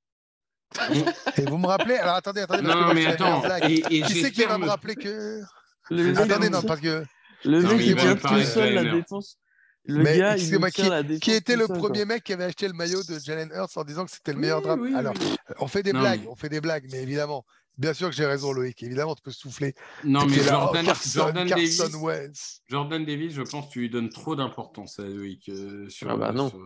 [1.38, 3.42] et vous me rappelez Alors attendez, attendez, non, mais attends.
[3.42, 3.70] blague.
[3.70, 5.42] Et, et Qui c'est qui va me rappeler que.
[5.90, 7.04] Le mec, Attendez, non, parce que.
[7.46, 9.38] le Non, mec, il tient tout seul la défense.
[9.86, 10.50] Le Mais gars, il
[10.90, 12.16] la défense Qui était le seul, premier quoi.
[12.16, 14.60] mec qui avait acheté le maillot de Jalen Hurts en disant que c'était le meilleur
[14.60, 15.36] Oui, draft oui, Alors, oui.
[15.60, 17.46] on fait des Non, blagues, mais- on fait des blagues, mais évidemment,
[17.78, 18.82] bien sûr que j'ai raison, Loïc.
[18.84, 19.74] Évidemment, tu peux souffler.
[20.04, 22.62] Non, mais là, oh, Jordan, Carson, Jordan Carson Davis, Wentz.
[22.68, 25.50] Jordan Davis, je pense que tu lui donnes trop d'importance à Loïc.
[25.50, 26.50] euh, sur, Ah bah non.
[26.50, 26.60] sur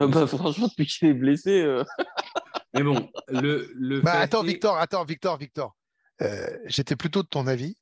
[0.00, 1.84] Ah bah, franchement, depuis qu'il est blessé, euh,
[2.74, 5.76] Mais bon, le, le Bah, attends, est- Victor, attends, Victor, Victor.
[6.22, 7.76] Euh, J'étais plutôt de ton avis,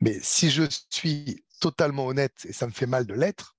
[0.00, 3.56] mais si je suis totalement honnête, et ça me fait mal de l'être,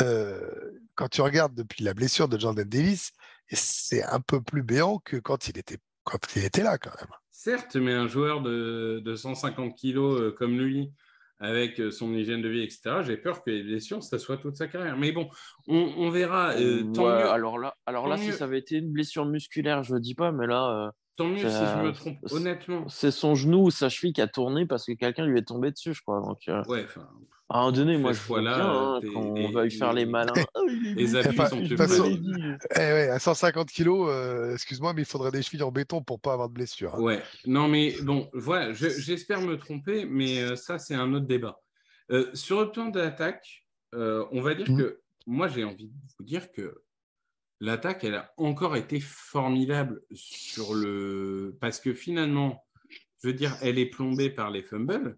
[0.00, 0.50] euh,
[0.94, 3.12] quand tu regardes depuis la blessure de Jordan Davis,
[3.50, 7.10] c'est un peu plus béant que quand il était, quand il était là, quand même.
[7.34, 10.92] Certes, mais un joueur de, de 150 kilos euh, comme lui,
[11.40, 14.54] avec euh, son hygiène de vie, etc., j'ai peur que les blessures, ça soit toute
[14.56, 14.96] sa carrière.
[14.98, 15.28] Mais bon,
[15.66, 16.52] on, on verra.
[16.52, 19.82] euh, tant ouais, mieux, alors là, alors là si ça avait été une blessure musculaire,
[19.82, 22.88] je dis pas, mais là, euh, tant mieux si je me trompe, honnêtement.
[22.88, 25.70] c'est son genou ou sa cheville qui a tourné parce que quelqu'un lui est tombé
[25.70, 26.20] dessus, je crois.
[26.20, 27.06] Donc, euh, Ouais, enfin,
[27.48, 30.06] à un moment donné, moi, je vois bien hein, qu'on et- va lui faire les
[30.06, 30.32] malins.
[30.54, 32.32] Oh, les appuis Enfin, sont je plus façon- dit.
[32.76, 36.20] Eh ouais, à 150 kilos, euh, excuse-moi, mais il faudrait des chevilles en béton pour
[36.20, 36.94] pas avoir de blessure.
[36.94, 37.00] hein.
[37.00, 41.26] Ouais, non, mais bon, voilà, je- j'espère me tromper, mais euh, ça, c'est un autre
[41.26, 41.58] débat.
[42.10, 44.78] Euh, sur le plan de l'attaque, euh, on va dire Mhm.
[44.78, 46.82] que moi, j'ai envie de vous dire que
[47.62, 51.56] l'attaque, elle a encore été formidable sur le.
[51.60, 52.66] Parce que finalement,
[53.22, 55.16] je veux dire, elle est plombée par les fumbles,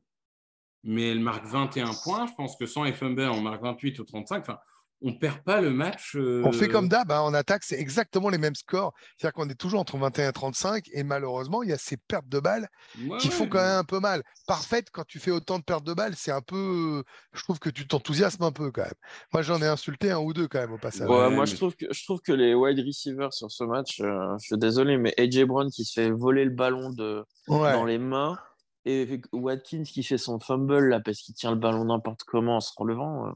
[0.83, 2.27] mais elle marque 21 points.
[2.27, 4.43] Je pense que sans les fumbles, on marque 28 ou 35.
[4.43, 4.59] Enfin,
[5.07, 6.17] on perd pas le match.
[6.17, 8.95] euh, On fait comme d'hab, hein, en attaque, c'est exactement les mêmes scores.
[9.19, 12.29] C'est-à-dire qu'on est toujours entre 21 et 35, et malheureusement, il y a ces pertes
[12.29, 12.69] de balles
[13.07, 14.23] ouais, qui font ouais, quand même un peu mal.
[14.47, 17.05] Parfaite, quand tu fais autant de pertes de balles, c'est un peu.
[17.35, 18.95] Je trouve que tu t'enthousiasmes un peu quand même.
[19.33, 21.09] Moi, j'en ai insulté un ou deux quand même au passage.
[21.09, 24.35] Ouais, moi, je, trouve que, je trouve que les wide receivers sur ce match, euh,
[24.41, 27.73] je suis désolé, mais AJ Brown qui se fait voler le ballon de, Ouais.
[27.73, 28.39] dans les mains
[28.87, 32.61] et Watkins qui fait son fumble là parce qu'il tient le ballon n'importe comment en
[32.61, 33.29] se relevant.
[33.29, 33.33] euh,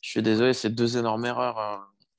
[0.00, 1.58] je suis désolé, c'est deux énormes erreurs.
[1.58, 1.76] euh.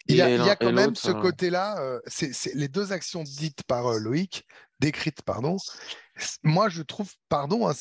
[0.07, 2.31] Il y a, Et il y l'un- a quand même ce euh, côté-là, euh, c'est
[2.55, 4.43] les deux actions dites par euh, Loïc,
[4.79, 5.57] décrites, pardon.
[6.43, 7.73] Moi, je trouve, pardon, hein,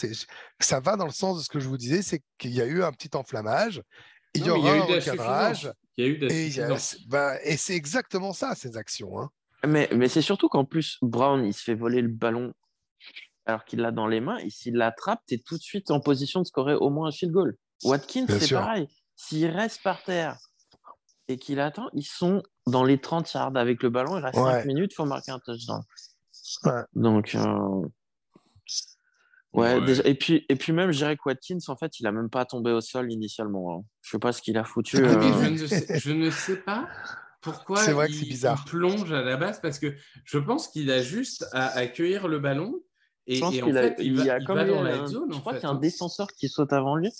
[0.61, 2.67] ça va dans le sens de ce que je vous disais, c'est qu'il y a
[2.67, 3.83] eu un petit enflammage,
[4.35, 5.73] il y aura un recadrage.
[5.97, 7.07] Il a eu de la et il y a- suffisance.
[7.09, 9.19] bah, et c'est exactement ça, ces actions.
[9.21, 9.31] hein.
[9.67, 12.53] Mais, mais c'est surtout qu'en plus, Brown, il se fait voler le ballon
[13.47, 14.37] alors qu'il l'a dans les mains.
[14.39, 17.11] Et s'il l'attrape, tu es tout de suite en position de scorer au moins un
[17.13, 17.57] field goal.
[17.83, 18.87] Watkins, c'est pareil.
[19.21, 20.39] S'il reste par terre
[21.27, 24.17] et qu'il attend, ils sont dans les 30 yards avec le ballon.
[24.17, 24.53] Il reste Ouais.
[24.61, 25.83] 5 minutes, il faut marquer un touchdown.
[26.65, 26.83] Ouais.
[26.95, 27.83] Donc, euh,
[29.53, 29.85] ouais, Ouais.
[29.85, 32.31] déjà- et, puis, et puis même, je dirais que Watkins, en fait, il a même
[32.31, 33.79] pas tombé au sol initialement.
[33.81, 33.85] hein.
[34.03, 35.01] Je sais pas ce qu'il a foutu.
[35.03, 36.89] Mais euh, je, ne sais, je ne sais pas
[37.41, 38.63] pourquoi vrai il, c'est bizarre.
[38.67, 42.39] il plonge à la base Parce que je pense qu'il a juste à accueillir le
[42.39, 42.81] ballon
[43.27, 44.79] et, Je pense et en qu'il a, fait, il, va, y a il va dans
[44.81, 45.33] un- la zone.
[45.33, 45.79] Je crois qu'il y a un hein.
[45.79, 47.11] défenseur qui saute avant lui.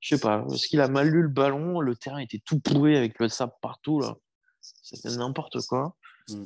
[0.00, 2.96] Je sais pas, parce qu'il a mal lu le ballon, le terrain était tout pourri
[2.96, 4.16] avec le sable partout là.
[4.60, 5.96] C'était n'importe quoi.
[6.30, 6.44] Mm.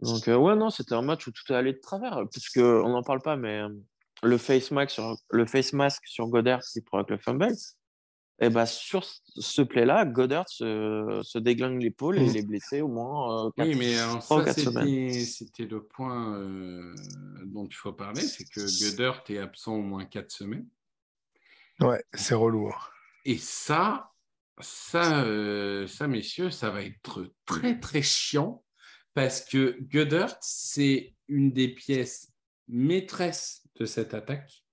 [0.00, 2.88] Donc euh, ouais non, c'était un match où tout est allé de travers, puisque on
[2.88, 3.68] n'en parle pas, mais euh,
[4.22, 7.48] le face mask sur le face mask sur Goddard qui provoque le fumble.
[8.40, 12.86] Et bah sur ce play-là, Goddard se, se déglingue l'épaule et il est blessé au
[12.86, 15.12] moins euh, Oui, quatre- mais alors, trois ou ça, quatre semaines.
[15.12, 16.94] c'était c'était le point euh,
[17.46, 20.68] dont il faut parler, c'est que Goddard est absent au moins quatre semaines.
[21.80, 22.68] Ouais, c'est relou.
[22.68, 22.78] hein.
[23.24, 24.10] Et ça,
[24.60, 28.64] ça, euh, ça, messieurs, ça va être très, très chiant
[29.14, 32.32] parce que Goddard, c'est une des pièces
[32.68, 34.64] maîtresses de cette attaque.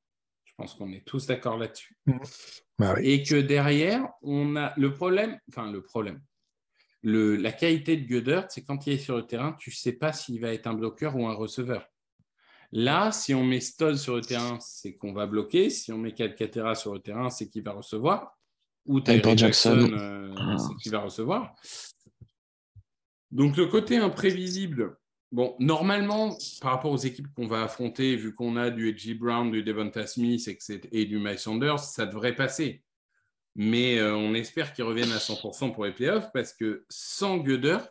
[0.45, 1.97] Je pense qu'on est tous d'accord là-dessus.
[2.79, 3.01] Bah oui.
[3.09, 6.21] Et que derrière, on a le problème, enfin le problème,
[7.01, 9.93] le, la qualité de Goddard, c'est quand il est sur le terrain, tu ne sais
[9.93, 11.87] pas s'il va être un bloqueur ou un receveur.
[12.77, 15.69] Là, si on met Stoll sur le terrain, c'est qu'on va bloquer.
[15.69, 18.37] Si on met Calcaterra sur le terrain, c'est qu'il va recevoir.
[18.85, 19.93] Ou Hyper Jackson, Jackson.
[19.97, 20.57] euh, Ah.
[20.57, 21.55] c'est qu'il va recevoir.
[23.31, 24.97] Donc le côté imprévisible,
[25.31, 29.51] bon, normalement, par rapport aux équipes qu'on va affronter, vu qu'on a du Edgy Brown,
[29.51, 30.47] du Devonta Smith
[30.91, 32.83] et du Miles Sanders, ça devrait passer.
[33.55, 37.87] Mais euh, on espère qu'ils reviennent à 100% pour les playoffs parce que sans Goddard,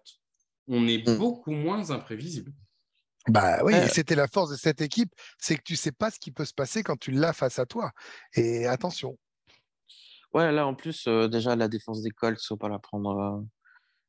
[0.69, 1.17] on est Mm.
[1.19, 2.53] beaucoup moins imprévisible.
[3.29, 3.87] Bah oui, Ouais.
[3.87, 6.45] et c'était la force de cette équipe, c'est que tu sais pas ce qui peut
[6.45, 7.91] se passer quand tu l'as face à toi.
[8.35, 9.17] Et attention.
[10.35, 13.41] Ouais, là en plus, euh, déjà la défense des Colts, faut pas la prendre euh,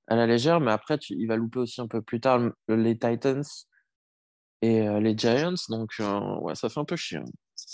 [0.08, 2.54] à la légère, mais après, tu- il va louper aussi un peu plus tard le-
[2.76, 3.44] les Titans
[4.62, 7.20] et euh, les Giants, donc euh, ouais, ça fait un peu chier.
[7.20, 7.26] hein.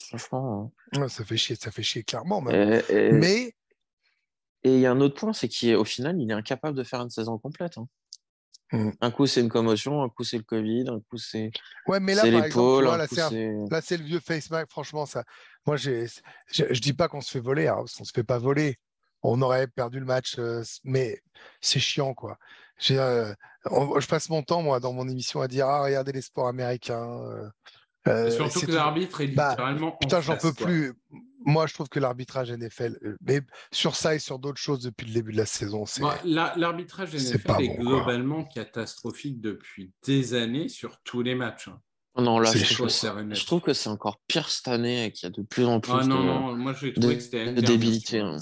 [0.10, 0.73] Franchement.
[0.97, 2.43] Ouais, Ça fait chier, ça fait chier clairement.
[2.47, 2.51] euh.
[2.51, 2.82] même.
[2.89, 3.54] Et et- Mais
[4.63, 7.01] et il y a un autre point, c'est qu'au final, il est incapable de faire
[7.01, 7.77] une saison complète.
[7.80, 7.88] hein.
[8.71, 8.91] Mm.
[9.01, 11.51] Un coup, c'est une commotion, un coup, c'est le Covid, un coup, c'est
[11.88, 13.51] ouais, mais là l'épaule, là coup, c'est un- c'est.
[13.69, 14.69] là, c'est le vieux face mask.
[14.69, 15.23] Franchement, ça,
[15.65, 16.05] moi j'ai,
[16.47, 18.77] je, je dis pas qu'on se fait voler, hein, parce qu'on se fait pas voler.
[19.23, 21.21] On aurait perdu le match, euh, mais
[21.60, 22.38] c'est chiant quoi.
[22.91, 23.34] Euh,
[23.69, 26.47] on- je passe mon temps moi dans mon émission à dire ah regardez les sports
[26.47, 27.21] américains.
[28.07, 29.93] euh, Surtout que l'arbitre est Bah, littéralement.
[29.93, 30.65] en Putain, j'en peux quoi.
[30.65, 30.93] plus.
[31.43, 35.08] Moi, je trouve que l'arbitrage NFL, euh, mais sur ça et sur d'autres choses depuis
[35.08, 36.01] le début de la saison, c'est.
[36.23, 37.84] La- L'arbitrage NFL pas est bon, quoi.
[37.86, 41.67] globalement catastrophique depuis des années sur tous les matchs.
[41.67, 41.80] hein.
[42.15, 43.38] Oh Non, là, je trouve, que ça, c'est- honnête.
[43.38, 45.80] je trouve que c'est encore pire cette année et qu'il y a de plus en
[45.80, 48.19] plus Ah non, de, non, moi de- que de débilité.
[48.21, 48.32] vois.
[48.36, 48.38] hein.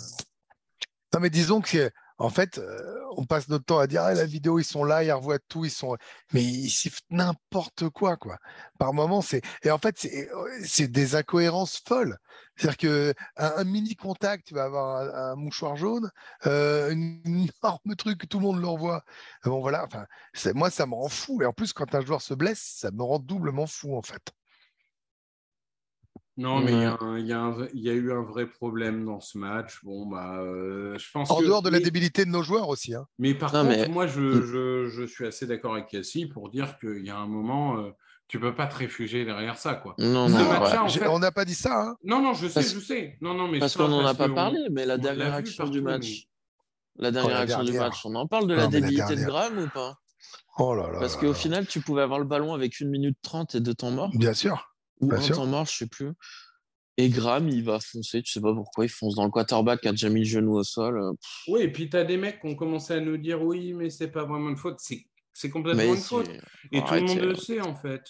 [1.14, 4.26] Non, mais disons que, en fait, euh, on passe notre temps à dire ah, la
[4.26, 5.98] vidéo, ils sont là, ils revoient tout, ils sont.
[6.34, 8.38] Mais ils sifflent n'importe quoi, quoi.
[8.78, 9.42] Par moment, c'est.
[9.64, 10.30] Et en fait, c'est
[10.64, 12.18] c'est des incohérences folles.
[12.56, 16.12] C'est-à-dire que un, mini contact, tu vas avoir un, mouchoir jaune,
[16.46, 19.04] euh, un énorme truc tout le monde le revoit.
[19.46, 19.88] Bon, voilà.
[20.56, 21.42] Moi, ça me rend fou.
[21.42, 24.34] Et en plus, quand un joueur se blesse, ça me rend doublement fou, en fait.
[26.40, 26.98] Non, mais il y, a Ouais.
[27.02, 27.18] un-
[27.74, 29.80] il y a y eu un vrai problème dans ce match.
[29.84, 32.96] Bon, bah, euh, je pense En que- dehors de la débilité de nos joueurs aussi.
[32.96, 33.06] hein.
[33.20, 34.42] Mais par Non, contre, mais- moi, je, Mm.
[34.46, 37.90] je, je suis assez d'accord avec Cassie pour dire qu'il y a un moment, euh,
[38.30, 39.96] tu peux pas te réfugier derrière ça, quoi.
[40.00, 40.78] Non, Ce non, ouais.
[40.78, 41.82] en fait- on n'a pas dit ça.
[41.82, 41.96] hein.
[42.04, 43.18] Non, non, je sais, Parce- je sais.
[43.22, 45.82] Non, non, mais Parce qu'on n'en a pas parlé, mais la dernière vu action du
[45.82, 46.24] match,
[46.96, 49.26] la dernière Oh, la action du match, on en parle de la la débilité de.
[49.26, 49.96] Graham ou pas?
[50.58, 51.00] Oh là là.
[51.00, 53.92] Parce qu'au final, tu pouvais avoir le ballon avec une minute trente et deux temps
[53.92, 54.69] morts, Bien sûr.
[55.00, 55.36] Ou un sûr.
[55.36, 56.12] temps mort, je sais plus.
[56.98, 59.88] Et Graham, il va foncer, tu sais pas pourquoi, il fonce dans le quarterback qui
[59.88, 60.98] a déjà mis le genou au sol.
[61.02, 63.42] euh, pff, Oui, et puis tu as des mecs qui ont commencé à nous dire
[63.42, 64.80] oui, mais c'est pas vraiment une faute.
[64.80, 66.30] C'est c'est complètement Mais une faute.
[66.74, 68.02] Et tout le monde le sait, en fait.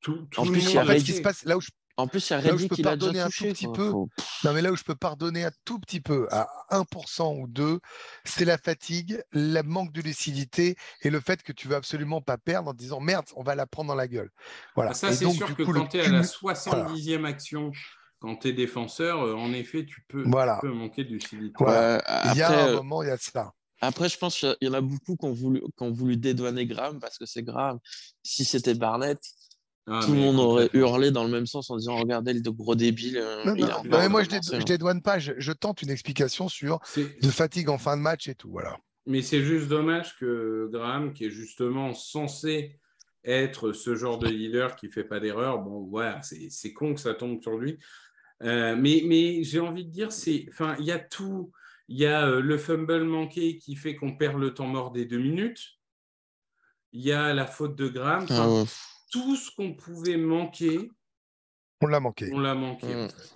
[0.00, 1.44] Tout, tout En plus, monde il y a En fait, le ce qui se passe,
[1.44, 3.28] là où je En plus, il y a Reddy peux qui l'a pardonner déjà un
[3.28, 4.08] tout petit peu, Faut-
[4.44, 7.80] Non, mais là où je peux pardonner un tout petit peu, à 1% ou 2,
[8.24, 12.38] c'est la fatigue, le manque de lucidité et le fait que tu veux absolument pas
[12.38, 14.30] perdre en te disant merde, on va la prendre dans la gueule.
[14.76, 14.92] Voilà.
[14.92, 17.24] Ah, Ça, et c'est donc, sûr du que coup, quand tu es à la 70e
[17.24, 17.72] action,
[18.20, 20.58] quand tu es défenseur, euh, en effet, tu peux, tu Voilà.
[20.60, 21.64] peux manquer de lucidité.
[21.64, 23.52] Ouais, il y a un euh, moment, il y a ça.
[23.80, 26.66] Après, je pense qu'il y en a beaucoup qui ont voulu, qui ont voulu dédouaner
[26.66, 27.78] Graham parce que c'est grave.
[28.24, 29.20] Si c'était Barnett,
[29.90, 32.74] Ah, tout le monde aurait hurlé dans le même sens en disant Regardez le gros
[32.74, 33.16] débile.
[33.16, 35.52] euh, Non, il non, a non, encore mais moi, je, je dédouane pas, je, je
[35.52, 38.50] tente une explication sur de fatigue en fin de match et tout.
[38.50, 38.76] Voilà.
[39.06, 42.78] Mais c'est juste dommage que Graham, qui est justement censé
[43.24, 47.14] être ce genre de leader qui fait pas d'erreur, bon, voilà, c'est con que ça
[47.14, 47.78] tombe sur lui.
[48.42, 51.50] Euh, mais mais j'ai envie de dire, c'est, enfin, il y a tout.
[51.88, 55.06] Il y a euh, le fumble manqué qui fait qu'on perd le temps mort des
[55.06, 55.78] deux minutes.
[56.92, 58.26] Il y a la faute de Graham.
[58.30, 58.64] Ah ouais.
[59.10, 60.90] Tout ce qu'on pouvait manquer,
[61.80, 62.30] On l'a manqué.
[62.32, 62.86] on l'a manqué.
[62.86, 62.98] Mm.
[63.04, 63.34] en fait.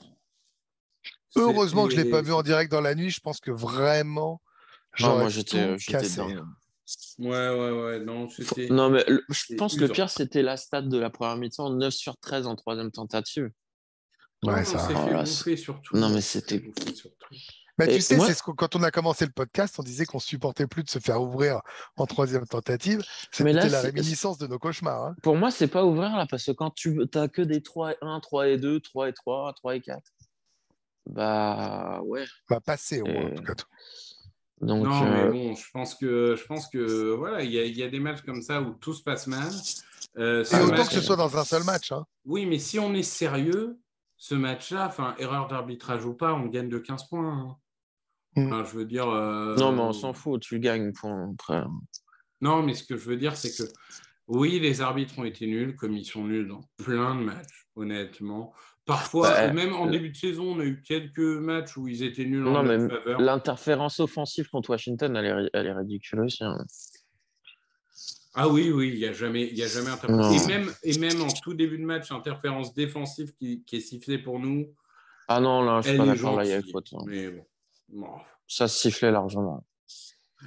[1.36, 3.10] Heureusement que je l'ai pas vu en direct dans la nuit.
[3.10, 6.20] Je pense que vraiment, Ah, j'aurais moi, j'étais cassé.
[6.20, 8.00] Ouais, ouais, ouais.
[8.00, 8.68] Non, c'était.
[8.68, 11.70] Non, mais le- je pense que le pire, c'était la stat de la première mi-temps,
[11.70, 13.50] 9 sur 13 en troisième tentative.
[14.42, 15.96] Non, Ouais, on ça- s'est fait Voilà, bouffer sur tout.
[15.96, 16.62] non, mais c'était-
[17.78, 19.82] Mais Et tu sais, moi- c'est ce que, quand on a commencé le podcast, on
[19.82, 21.60] disait qu'on supportait plus de se faire ouvrir
[21.96, 23.02] en troisième tentative.
[23.30, 25.04] C'était la réminiscence de nos cauchemars.
[25.04, 25.16] hein.
[25.22, 27.96] Pour moi, c'est pas ouvert là, parce que quand tu as que des 3 et
[28.02, 30.02] 1, 3 et 2, 3 et 3, 3 et 4,
[31.06, 32.24] bah ouais.
[32.48, 33.54] Va passer au moins, en Et- tout cas.
[34.60, 37.82] Donc, non, euh, mais bon, je pense que, je pense que voilà, il y, y
[37.82, 39.50] a des matchs comme ça où tout se passe mal.
[40.18, 41.90] Euh, Et autant match- que ce soit dans un seul match.
[41.90, 42.06] hein.
[42.26, 43.76] Oui, mais si on est sérieux,
[44.24, 47.28] ce match-là, enfin, erreur d'arbitrage ou pas, on gagne de 15 points.
[47.28, 47.56] hein.
[48.36, 48.46] Mm.
[48.46, 49.08] Enfin, je veux dire.
[49.08, 50.92] euh, non, mais on s'en fout, tu gagnes.
[50.92, 51.32] Point.
[51.32, 51.64] Après.
[52.40, 53.68] Non, mais ce que je veux dire, c'est que
[54.28, 58.54] oui, les arbitres ont été nuls, comme ils sont nuls dans plein de matchs, honnêtement.
[58.84, 62.04] Parfois, Bah, même en euh, début de saison, on a eu quelques matchs où ils
[62.04, 63.20] étaient nuls Non, en mais faveur.
[63.20, 66.44] L'interférence offensive contre Washington, elle est, elle est ridicule aussi.
[66.44, 66.58] hein.
[68.34, 70.44] Ah oui, oui, il n'y a jamais, il y a jamais interférence.
[70.44, 74.18] Et même, et même en tout début de match, interférence défensive qui, qui est sifflée
[74.18, 74.72] pour nous.
[75.28, 76.88] Ah non, là, je suis pas d'accord, là, il y a faute.
[76.94, 77.04] hein.
[77.06, 77.44] Mais bon.
[77.88, 78.08] Bon.
[78.48, 79.64] Ça se sifflait largement.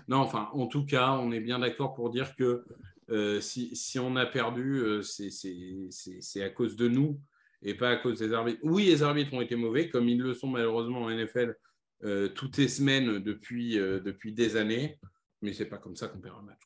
[0.08, 2.66] Non, enfin, en tout cas, on est bien d'accord pour dire que
[3.12, 7.20] euh, si, si on a perdu, euh, c'est- c'est c'est- c'est à cause de nous
[7.62, 8.60] et pas à cause des arbitres.
[8.64, 11.56] Oui, les arbitres ont été mauvais, comme ils le sont malheureusement en NFL
[12.04, 15.00] euh, toutes les semaines depuis, depuis des années,
[15.44, 16.60] mais c'est pas comme ça qu'on perd un match.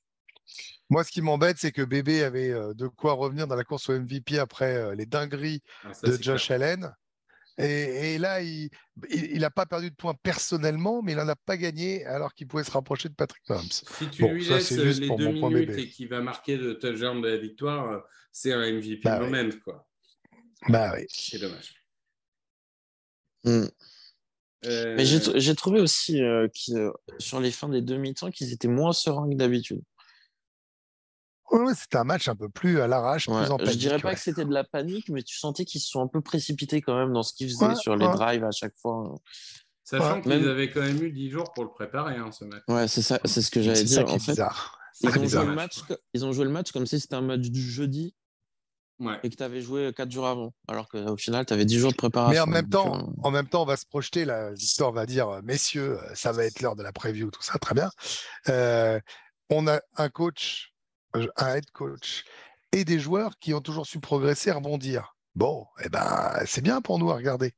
[0.89, 3.89] Moi, ce qui m'embête, c'est que Bébé avait euh, de quoi revenir dans la course
[3.89, 6.61] au MVP après euh, les dingueries Ah, ça, de Josh clair.
[6.61, 6.93] Allen.
[7.57, 8.69] Et, et là, il
[9.39, 12.63] n'a pas perdu de points personnellement, mais il n'en a pas gagné alors qu'il pouvait
[12.63, 13.63] se rapprocher de Patrick Mahomes.
[13.69, 15.81] Si tu Bon, lui ça, laisses c'est juste les pour deux mon point minutes bébé.
[15.83, 17.99] et qu'il va marquer le touchdown de la victoire, euh,
[18.31, 19.29] c'est un MVP Bah oui.
[19.29, 19.85] moment, quoi.
[20.69, 21.05] Bah oui.
[21.09, 21.73] C'est dommage.
[23.43, 23.65] Mm.
[24.65, 28.91] Euh, Mais j'ai trouvé aussi euh, euh, sur les fins des demi-temps qu'ils étaient moins
[28.93, 29.81] sereins que d'habitude.
[31.51, 34.09] Ouais, c'était un match un peu plus à l'arrache, Ouais, plus en Je dirais pas
[34.09, 34.15] ouais.
[34.15, 36.95] que c'était de la panique, mais tu sentais qu'ils se sont un peu précipités quand
[36.97, 39.15] même dans ce qu'ils faisaient Ouais, sur les drives à chaque fois.
[39.83, 42.45] Sachant Ouais, qu'ils même- avaient quand même eu 10 jours pour le préparer, hein, ce
[42.45, 42.61] match.
[42.67, 44.05] Ouais, c'est ça, c'est ce que j'allais C'est ça dire.
[44.05, 44.79] qui En est fait, bizarre.
[45.01, 47.21] ils ont, joué le match, co- ils ont joué le match comme si c'était un
[47.21, 48.13] match du jeudi
[48.99, 49.17] Ouais.
[49.23, 51.91] et que tu avais joué 4 jours avant, alors qu'au final, tu avais 10 jours
[51.91, 52.33] de préparation.
[52.33, 54.25] Mais en même temps, euh, en même temps, on va se projeter.
[54.25, 57.41] Là, Victor va dire, euh, messieurs, euh, ça va être l'heure de la preview, tout
[57.41, 57.89] ça, très bien.
[58.49, 58.99] Euh,
[59.49, 60.78] on a un coach, euh,
[61.13, 62.23] un head coach
[62.71, 65.15] et des joueurs qui ont toujours su progresser, rebondir.
[65.35, 67.53] Bon, eh ben, c'est bien pour nous à regarder.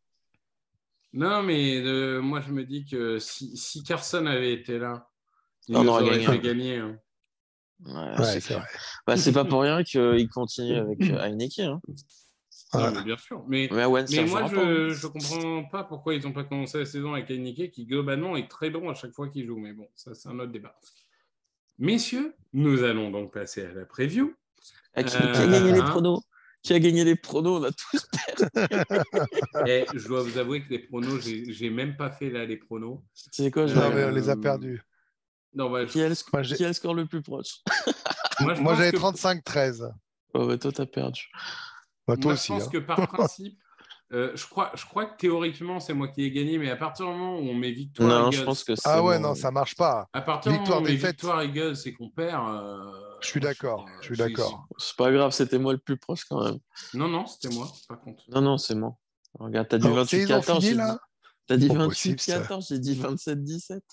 [1.13, 5.09] Non, mais euh, moi, je me dis que si, si Carson avait été là,
[5.67, 6.25] il On nous aurait gagné.
[6.25, 6.77] fait gagner.
[6.77, 6.97] hein.
[7.85, 8.55] ouais, Ouais, c'est.
[9.05, 11.69] Bah, c'est pas pour rien qu'il continue avec euh, Heineken.
[11.69, 11.81] Hein.
[12.73, 13.03] Ouais.
[13.03, 13.43] bien sûr.
[13.49, 17.71] Mais, moi, je ne comprends pas pourquoi ils n'ont pas commencé la saison avec Heineke,
[17.71, 19.57] qui globalement est très bon à chaque fois qu'il joue.
[19.57, 20.77] Mais bon, ça, c'est un autre débat.
[21.85, 24.35] Messieurs, nous allons donc passer à la preview.
[24.93, 25.89] Ah, qui, Euh, qui a gagné les hein.
[25.89, 26.21] pronos?
[26.61, 27.59] Qui a gagné les pronos?
[27.59, 28.07] On a tous
[29.65, 32.99] Et je dois vous avouer que les pronos, j'ai même pas fait là les pronos.
[33.33, 34.83] Tu sais quoi je Non, mais on les a Euh, perdus.
[35.55, 37.23] Non, bah, je- qui, a le, sc- Moi, j'ai- qui a le score le plus
[37.23, 37.61] proche?
[38.39, 39.91] Moi, j'avais que- 35-13.
[40.35, 41.29] Oh, bah, toi, t'as perdu.
[42.07, 42.47] Bah, toi Moi, aussi.
[42.47, 42.69] je pense hein.
[42.71, 43.57] que par principe,
[44.13, 47.05] euh, je, crois, je crois que théoriquement, c'est moi qui ai gagné, mais à partir
[47.05, 48.81] du moment où on met victoire Non, Eagles, je pense que c'est.
[48.85, 50.07] Ah ouais, non, ça marche pas.
[50.13, 51.15] à partir du victoire, moment où on met défaite.
[51.21, 52.47] victoire et qu'on perd.
[52.49, 54.67] euh, Je suis d'accord, je suis c'est- d'accord.
[54.77, 56.57] C'est pas grave, c'était moi le plus proche quand même.
[56.75, 58.23] c'est- Non, non, c'était moi, par contre.
[58.29, 58.95] Non, non, c'est moi.
[59.39, 60.59] Regarde, t'as dit Donc, c'est- ils ont 28-14.
[60.59, 60.99] fini j'ai là dit-
[61.47, 63.83] T'as dit Pas possible, 28-14, j'ai dit 27-17.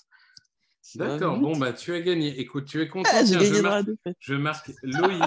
[0.81, 2.39] Ça va D'accord, bon, bah tu as gagné.
[2.39, 3.09] Écoute, tu es content.
[3.13, 3.85] Ah, Tiens, marque,
[4.19, 5.21] je marque Loïc,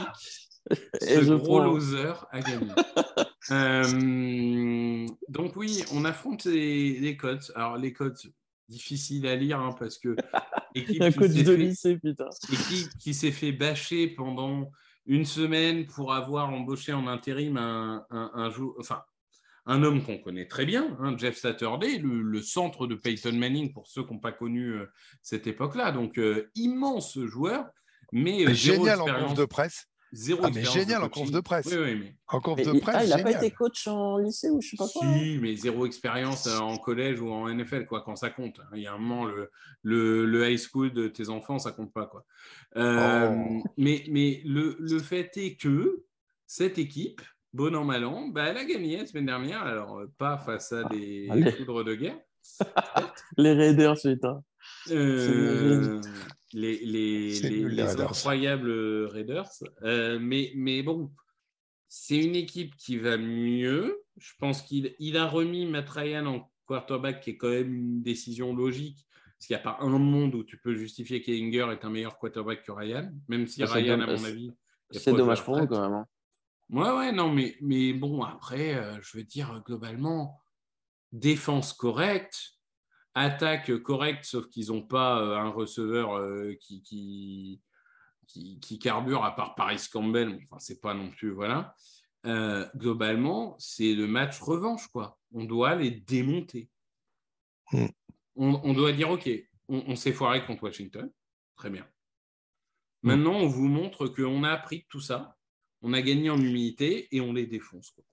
[1.01, 1.65] Et ce je gros prends.
[1.65, 2.71] loser a gagné.
[3.51, 7.43] Euh, donc oui, on affronte les, les codes.
[7.57, 8.17] Alors les codes,
[8.69, 10.15] difficiles à lire hein, parce que
[10.77, 12.29] équipe Un qui coach s'est de fait- lycée, putain.
[12.53, 14.71] équipe qui s'est fait bâcher pendant
[15.07, 19.03] une semaine pour avoir embauché en intérim un, un, un jou- enfin,
[19.67, 23.73] un homme qu'on connaît très bien, hein, Jeff Saturday, le, le centre de Peyton Manning,
[23.73, 24.87] pour ceux qui n'ont pas connu euh,
[25.21, 25.91] cette époque-là.
[25.93, 27.67] Donc, euh, immense joueur,
[28.13, 29.87] mais euh, Génial en conf de presse.
[30.13, 31.67] Zéro Ah, mais expérience génial en conf de presse.
[31.67, 33.87] Oui, oui, mais En conf Mais de il- presse, ah, il a pas été coach
[33.89, 35.05] en lycée ou je sais pas quoi.
[35.07, 38.61] hein Si, mais zéro expérience euh, en collège ou en NFL, quoi, quand ça compte.
[38.75, 39.51] Il y a un moment, le,
[39.83, 42.25] le, le high school de tes enfants, ça compte pas, quoi.
[42.77, 43.63] Euh, Oh.
[43.77, 46.05] Mais, mais le, le fait est que
[46.47, 47.21] cette équipe,
[47.53, 49.63] bon an, mal an, bah, elle a gagné la semaine dernière.
[49.63, 51.53] Alors, euh, pas face à des Allez.
[51.53, 52.19] foudres de guerre.
[53.37, 54.43] Les Raiders, putain.
[54.91, 56.01] Euh,
[56.53, 58.11] les, les, C'est les- nul, les les Raiders.
[58.11, 59.49] incroyables Raiders.
[59.83, 61.11] Euh, mais, mais bon,
[61.89, 64.03] c'est une équipe qui va mieux.
[64.19, 68.03] Je pense qu'il il a remis Matt Ryan en quarterback, qui est quand même une
[68.03, 69.07] décision logique.
[69.39, 72.17] Parce qu'il n'y a pas un monde où tu peux justifier qu'Ellinger est un meilleur
[72.19, 74.53] quarterback que Ryan, même si Ah, Ryan, à mon avis.
[74.93, 75.79] est C'est dommage pour nous retraite.
[75.81, 75.99] quand même.
[75.99, 76.07] hein.
[76.71, 80.41] Ouais, ouais, non, mais, mais bon, après, euh, je veux dire, globalement,
[81.11, 82.53] défense correcte,
[83.15, 87.61] attaque correcte, sauf qu'ils n'ont pas euh, un receveur euh, qui, qui,
[88.27, 91.75] qui, qui carbure, à part Paris Campbell, mais enfin, c'est pas non plus, voilà.
[92.25, 95.19] Euh, globalement, c'est le match revanche, quoi.
[95.33, 96.71] On doit les démonter.
[97.73, 97.87] Hmm.
[98.37, 99.29] On, on doit dire, OK,
[99.69, 101.11] on, on s'est foiré contre Washington,
[101.57, 101.87] très bien.
[103.03, 103.09] Hmm.
[103.09, 105.37] Maintenant, on vous montre qu'on a appris tout ça,
[105.83, 107.91] on a gagné en humilité et on les défonce.
[107.91, 108.05] quoi.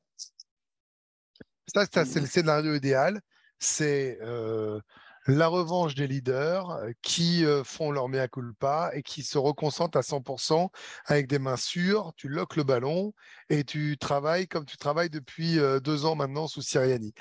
[1.67, 3.21] Ça, ça, c'est le scénario idéal.
[3.59, 4.79] C'est euh,
[5.27, 9.97] la revanche des leaders euh, qui euh, font leur mea culpa et qui se reconcentrent
[9.97, 10.69] à 100%
[11.05, 12.13] avec des mains sûres.
[12.15, 13.13] Tu loques le ballon
[13.49, 17.13] et tu travailles comme tu travailles depuis deux ans maintenant sous Siriani.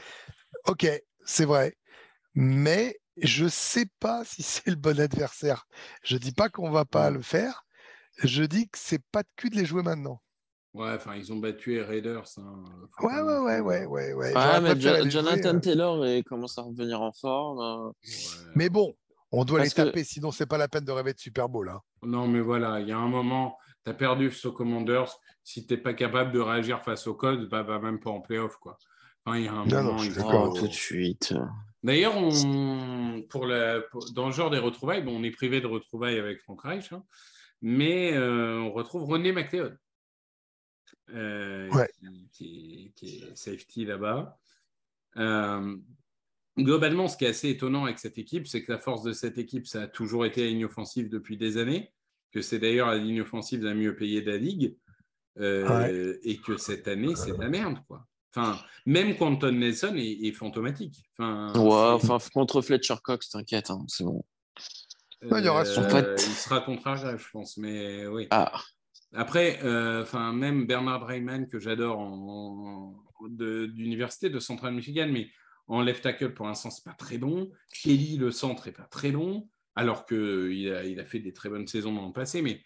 [0.67, 0.87] Ok,
[1.25, 1.77] c'est vrai.
[2.35, 5.67] Mais je ne sais pas si c'est le bon adversaire.
[6.05, 7.67] Je ne dis pas qu'on ne va pas le faire.
[8.23, 10.21] Je dis que c'est pas de cul de les jouer maintenant.
[10.79, 12.25] Ouais, enfin, ils ont battu les Raiders.
[12.39, 12.63] hein.
[13.03, 14.33] Ouais, ouais, ouais, ouais, ouais, ouais.
[14.63, 17.59] Mais Jo- jouer, Jonathan euh, Taylor commence à revenir en forme.
[17.89, 17.93] ouais.
[18.55, 18.95] Mais bon,
[19.33, 21.49] on doit Parce les que- taper, sinon c'est pas la peine de rêver de Super
[21.49, 21.69] Bowl.
[21.69, 21.81] hein.
[22.03, 25.13] Non, mais voilà, il y a un moment, tu as perdu aux Commanders.
[25.43, 28.21] Si tu n'es pas capable de réagir face aux Codes, bah, va même pas en
[28.21, 28.57] playoff.
[28.59, 28.77] Quoi.
[29.25, 30.29] Enfin, il y a un Non, non, moment, je il suis faut-.
[30.31, 31.35] Oh, tout de suite.
[31.83, 33.81] D'ailleurs, on, pour la,
[34.15, 37.03] dans le genre des retrouvailles, bon, on est privé de retrouvailles avec Frank Reich, hein,
[37.63, 39.77] mais euh, on retrouve René McLeod,
[41.15, 41.89] euh, Ouais.
[42.01, 44.39] qui, qui est, qui est safety là-bas.
[45.17, 45.77] Euh,
[46.59, 49.39] globalement, ce qui est assez étonnant avec cette équipe, c'est que la force de cette
[49.39, 51.93] équipe, ça a toujours été la ligne offensive depuis des années,
[52.33, 54.77] que c'est d'ailleurs la ligne offensive la mieux payée de la ligue,
[55.41, 58.05] euh, et que cette année, c'est de la merde, quoi.
[58.35, 61.09] Enfin, même Quentin Nelson est, est fantomatique.
[61.17, 64.23] Enfin, Ouais, c'est- enfin, contre Fletcher Cox, t'inquiète, hein, c'est bon.
[65.23, 66.15] Ouais, il y aura son euh, fait.
[66.27, 66.65] il sera
[67.17, 68.27] je pense, mais oui.
[68.31, 68.53] Ah,
[69.15, 75.09] Après, euh, enfin, même Bernard Rayman, que j'adore en, en- de- d'université de Central Michigan,
[75.11, 75.29] mais
[75.67, 77.51] en left tackle, pour l'instant, c'est pas très bon.
[77.83, 81.49] Kelly, le centre, est pas très bon, alors qu'il a, il a fait des très
[81.49, 82.63] bonnes saisons dans le passé, mais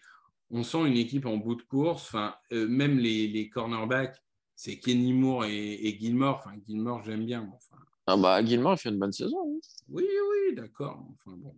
[0.49, 2.03] on sent une équipe en bout de course.
[2.07, 4.17] Enfin, euh, même les, les cornerbacks,
[4.55, 6.41] c'est Kenny Moore et, et Gilmore.
[6.45, 7.49] Enfin, Gilmore, j'aime bien.
[7.55, 9.37] Enfin, ah bah, Gilmore, il fait une bonne saison.
[9.55, 9.59] hein.
[9.89, 11.05] oui, oui, d'accord.
[11.13, 11.55] Enfin, bon.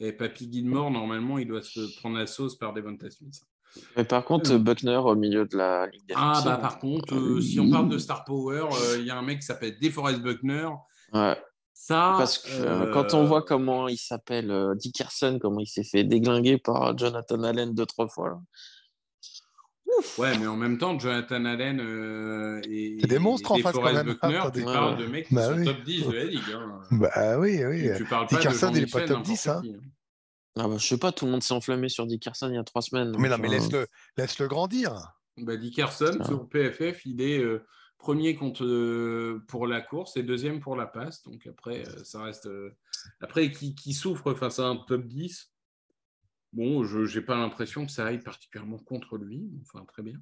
[0.00, 3.40] Et Papy Gilmore, normalement, il doit se prendre la sauce par Devonta Smith.
[3.96, 4.58] Mais par contre, Euh.
[4.58, 7.88] Buckner au milieu de la ligue Ah, défensive, bah, par contre, euh, si on parle
[7.88, 10.68] de Star Power, euh, il y a un mec qui s'appelle DeForest Buckner.
[11.12, 11.36] Ouais,
[11.72, 12.14] Ça.
[12.18, 16.04] parce que euh, quand on voit comment il s'appelle euh, Dickerson, comment il s'est fait
[16.04, 18.28] déglinguer par Jonathan Allen deux, trois fois.
[18.30, 18.38] là.
[20.18, 23.72] Ouais, mais en même temps, Jonathan Allen euh, et, C'est des monstres en et face,
[23.72, 24.14] quand DeForest même.
[24.14, 24.60] Buckner, Attendez.
[24.60, 25.64] tu parles de mecs qui Bah sont oui.
[25.64, 26.40] top 10 de la ligue.
[26.54, 26.80] hein.
[26.92, 27.82] Bah oui, oui.
[27.90, 29.60] Tu, tu parles pas Dickerson, de il est pas top 10, n'importe hein.
[29.68, 29.80] qui, hein.
[30.58, 32.64] Ah bah, je sais pas, tout le monde s'est enflammé sur Dickerson il y a
[32.64, 33.14] trois semaines.
[33.18, 34.92] Mais non, donc, mais laisse-le laisse -le grandir.
[35.36, 36.24] Bah, Dickerson, Ah.
[36.26, 37.64] sur PFF, il est euh,
[37.96, 41.22] premier contre, euh, pour la course et deuxième pour la passe.
[41.22, 42.46] Donc après, euh, ça reste.
[42.46, 42.70] euh,
[43.20, 45.52] Après, qui, qui souffre face à un top 10
[46.52, 49.50] Bon, je n'ai pas l'impression que ça aille particulièrement contre lui.
[49.62, 50.18] Enfin, très bien.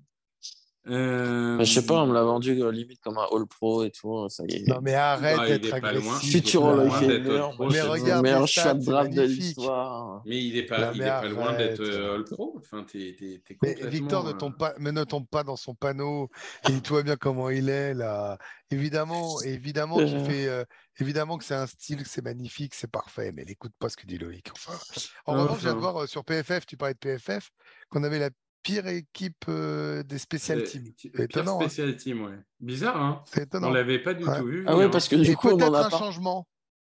[0.88, 3.82] Euh, bah, je sais pas, on me l'a vendu euh, limite comme un All Pro
[3.84, 4.28] et tout.
[4.28, 4.68] Ça y est.
[4.68, 6.30] Non, mais arrête d'être agressif.
[6.30, 8.48] Futur il est Hall pas of loin Famer, d'être All Pro, moi, Mais regarde meilleur
[8.48, 9.40] choix de draft de magnifique.
[9.42, 10.22] l'histoire.
[10.26, 12.54] Mais il n'est Non, pas, il est pas loin d'être euh, All Pro.
[12.58, 15.56] Enfin, t'es, t'es- t'es Mais complètement, Victor ne tombe pas, mais ne tombe pas dans
[15.56, 16.30] son panneau.
[16.68, 18.38] Et tu vois bien comment il est là.
[18.70, 20.64] Évidemment, évidemment, tu fais, euh,
[21.00, 23.32] évidemment que c'est un style, que c'est magnifique, c'est parfait.
[23.32, 24.50] Mais n'écoute pas ce que dit Loïc.
[24.52, 24.78] Enfin,
[25.26, 27.50] en revanche, je viens de voir euh, sur PFF, tu parlais de PFF,
[27.90, 28.30] qu'on avait la
[28.66, 30.92] pire équipe euh, des special euh, teams.
[31.18, 31.56] étonnant.
[31.60, 31.60] hein.
[31.68, 32.38] spécial team, ouais.
[32.58, 33.70] Bizarre, hein C'est On étonnant.
[33.70, 34.38] l'avait pas du Ouais.
[34.40, 34.64] tout vu.
[34.66, 35.16] Ah ouais, venir, parce hein.
[35.16, 35.98] que du Et coup, on en peut-être a un pas.
[35.98, 36.48] changement.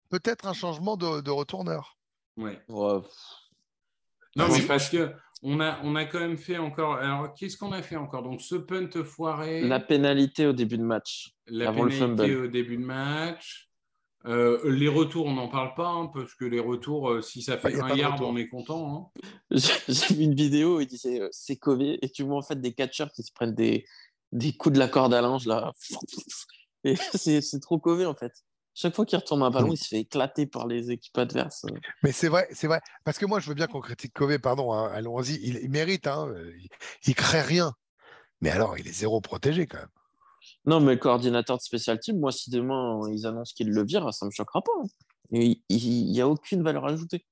[0.10, 1.98] Peut-être un changement de, de retourneur.
[2.38, 2.60] Ouais.
[2.68, 3.02] Ouais.
[4.36, 5.12] Non, mais parce que
[5.44, 6.96] on a, on a quand même fait encore.
[6.96, 8.24] Alors, qu'est-ce qu'on a fait encore?
[8.24, 11.32] Donc, ce punt foiré, La pénalité au début de match.
[11.48, 12.46] la avant le pénalité fumble.
[12.46, 13.67] au début de match.
[14.28, 17.56] Euh, les retours, on n'en parle pas, hein, parce que les retours, euh, si ça
[17.58, 19.12] Bah, fait un yard, on est content.
[19.16, 19.22] hein.
[19.88, 22.60] J'ai vu une vidéo où il disait euh, c'est Cové et tu vois en fait
[22.60, 23.86] des catcheurs qui se prennent des,
[24.34, 25.72] des coups de la corde à linge là.
[26.84, 28.34] Et c'est c'est trop Cové en fait.
[28.74, 31.66] Chaque fois qu'il retourne un ballon, il se fait éclater par les équipes adverses.
[32.04, 32.80] Mais c'est vrai, c'est vrai.
[33.04, 35.40] Parce que moi, je veux bien qu'on critique Covey, pardon, hein, allons-y.
[35.42, 36.68] Il, il mérite, il,
[37.08, 37.74] il crée rien.
[38.40, 39.88] Mais alors, il est zéro protégé quand même.
[40.68, 44.14] Non, mais le coordinateur de spécial team, moi, si demain ils annoncent qu'il le vire,
[44.14, 44.72] ça me choquera pas.
[44.84, 44.88] hein.
[45.32, 47.26] Il n'y a aucune valeur ajoutée.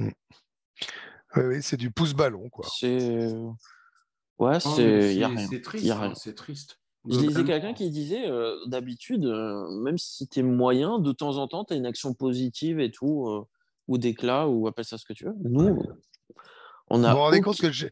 [0.00, 0.10] Oui,
[1.36, 2.66] oui, c'est du pouce-ballon, quoi.
[2.78, 3.28] C'est.
[4.38, 5.14] Ouais, Non, mais c'est.
[5.14, 5.46] Il y a c'est rien.
[5.48, 5.90] c'est triste.
[5.90, 6.80] Hein, c'est triste.
[7.08, 11.36] Je lisais quelqu'un qui disait euh, d'habitude, euh, même si tu es moyen, de temps
[11.36, 13.46] en temps, tu as une action positive et tout, euh,
[13.86, 15.34] ou d'éclat, ou appelle ça ce que tu veux.
[15.44, 15.80] Nous,
[16.88, 17.12] on Vous a.
[17.12, 17.90] vous rendez aucun- compte que J-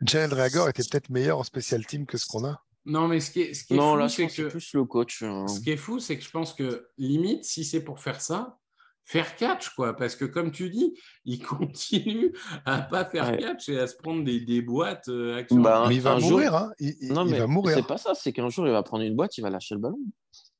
[0.00, 2.62] Jalen Reagor était peut-être meilleur en special team que ce qu'on a?
[2.86, 4.48] Non, mais ce qui est, ce qui est Non, fou, là, c'est que c'est que
[4.48, 5.22] plus le coach.
[5.22, 5.46] euh.
[5.48, 8.58] ce qui est fou, c'est que je pense que limite, si c'est pour faire ça,
[9.04, 9.94] faire catch, quoi.
[9.96, 12.32] Parce que comme tu dis, il continue
[12.64, 13.38] à pas faire Ouais.
[13.38, 15.42] catch et à se prendre des, des boîtes euh.
[15.50, 17.76] Bah, Mais il va un jour- mourir, hein il, il- Non, il mais va mourir.
[17.76, 19.80] c'est pas ça, c'est qu'un jour, il va prendre une boîte, il va lâcher le
[19.80, 19.98] ballon.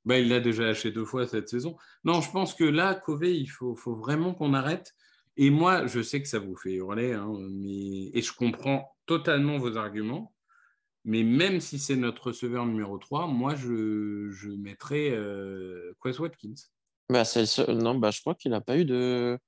[0.04, 1.76] Bah, il l'a déjà lâché deux fois cette saison.
[2.04, 4.92] Non, je pense que là, Covey, il faut, faut vraiment qu'on arrête.
[5.36, 8.10] Et moi, je sais que ça vous fait hurler, hein, mais...
[8.14, 10.32] et je comprends totalement vos arguments.
[11.08, 16.54] Mais même si c'est notre receveur numéro 3, moi, je, je mettrais euh, Quez Watkins.
[17.08, 19.38] Bah, c'est le seul- Non, bah, je crois qu'il a pas eu de.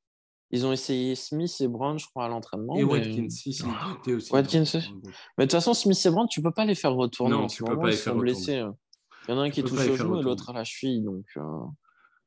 [0.51, 2.77] Ils ont essayé Smith et Brown, je crois, à l'entraînement.
[2.77, 2.91] et mais...
[2.93, 3.65] Watkins, si, si,
[4.01, 4.33] était aussi.
[4.33, 4.63] Watkins.
[5.37, 7.35] Mais de toute façon, Smith et Brown, tu peux pas les faire retourner.
[7.37, 8.33] Non, tu ce peux moment, pas les ils faire sont retourner.
[8.35, 8.65] blessés.
[9.27, 10.65] Il y en a un Tu qui peux touche au genou et l'autre à la
[10.65, 11.03] cheville.
[11.03, 11.43] Donc, euh,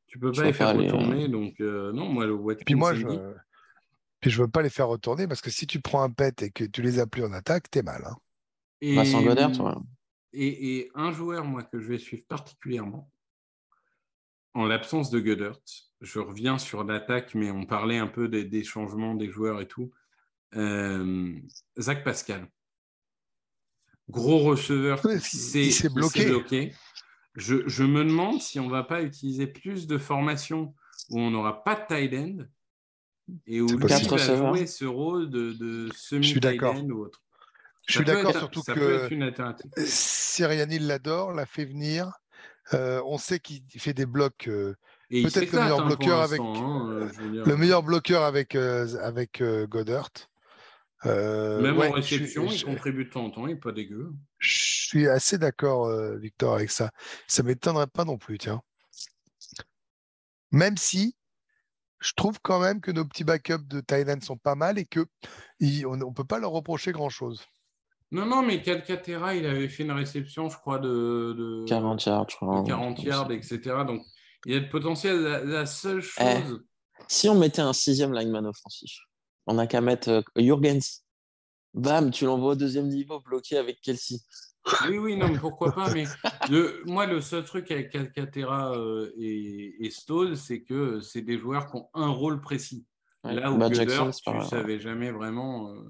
[0.08, 1.30] Tu peux Je pas les faire les- retourner.
[1.30, 2.66] Donc, euh, non, moi, le Watkins.
[2.66, 3.08] Puis moi, je,
[4.20, 6.52] puis je veux pas les faire retourner parce que si tu prends un pet et
[6.52, 8.04] que tu les as plus en attaque, t'es mal.
[8.06, 8.18] hein.
[8.82, 9.74] Et, sans Goddard, ouais.
[10.34, 13.12] et, et un joueur, moi, que je vais suivre particulièrement,
[14.54, 15.60] en l'absence de Goddard,
[16.02, 19.68] je reviens sur l'attaque, mais on parlait un peu des, des changements des joueurs et
[19.68, 19.92] tout.
[20.56, 21.40] Euh,
[21.80, 22.48] Zach Pascal.
[24.10, 26.26] Gros receveur qui s'est bloqué.
[26.26, 26.74] bloqué.
[27.36, 30.76] Je, je me demande si on ne va pas utiliser plus de formations
[31.12, 32.46] où on n'aura pas de tight end
[33.46, 34.54] et où lui va receveurs.
[34.54, 36.76] jouer ce rôle de, de semi suis tight d'accord.
[36.76, 37.21] end ou autre.
[37.92, 39.10] Je suis d'accord, surtout ça que.
[39.86, 42.12] Siriani l'adore, l'a fait venir.
[42.74, 44.48] Euh, on sait qu'il fait des blocs.
[44.48, 44.76] euh,
[45.10, 47.46] Peut-être le meilleur hein, bloqueur avec- hein, euh, je veux dire.
[47.46, 50.10] le meilleur bloqueur avec, avec Goddard.
[51.06, 53.72] Euh, Même ouais, en je réception, il contribue de temps en temps, il n'est pas
[53.72, 54.14] dégueu.
[54.38, 56.92] Je suis assez d'accord, Victor, avec ça.
[57.28, 58.62] Ça m'étonnerait pas non plus, tiens.
[60.52, 61.16] Même si
[62.00, 65.06] je trouve quand même que nos petits backups de Thailand sont pas mal et que
[65.86, 67.44] on ne peut pas leur reprocher grand-chose.
[68.12, 72.30] Non, non, mais Calcaterra, il avait fait une réception, je crois, de, de, 40 yards,
[72.30, 72.62] je crois.
[72.62, 73.60] de 40 yards, etc.
[73.88, 74.02] Donc,
[74.46, 75.22] il y a de potentiel.
[75.22, 76.42] La, la seule Eh.
[76.44, 76.64] chose.
[77.08, 78.92] Si on mettait un sixième lineman offensif,
[79.48, 81.04] on n'a qu'à mettre euh, Jurgens.
[81.74, 84.18] Bam, tu l'envoies au deuxième niveau bloqué avec Kelsey.
[84.90, 85.90] Oui, oui, non, mais pourquoi pas.
[85.94, 86.04] Mais
[86.50, 91.38] le, moi, le seul truc avec Calcaterra euh, et, et Stoll, c'est que c'est des
[91.40, 92.86] joueurs qui ont un rôle précis.
[93.24, 93.34] Ouais.
[93.36, 95.82] Là où Bah, Goddard, Jackson, tu ne savais jamais vraiment euh,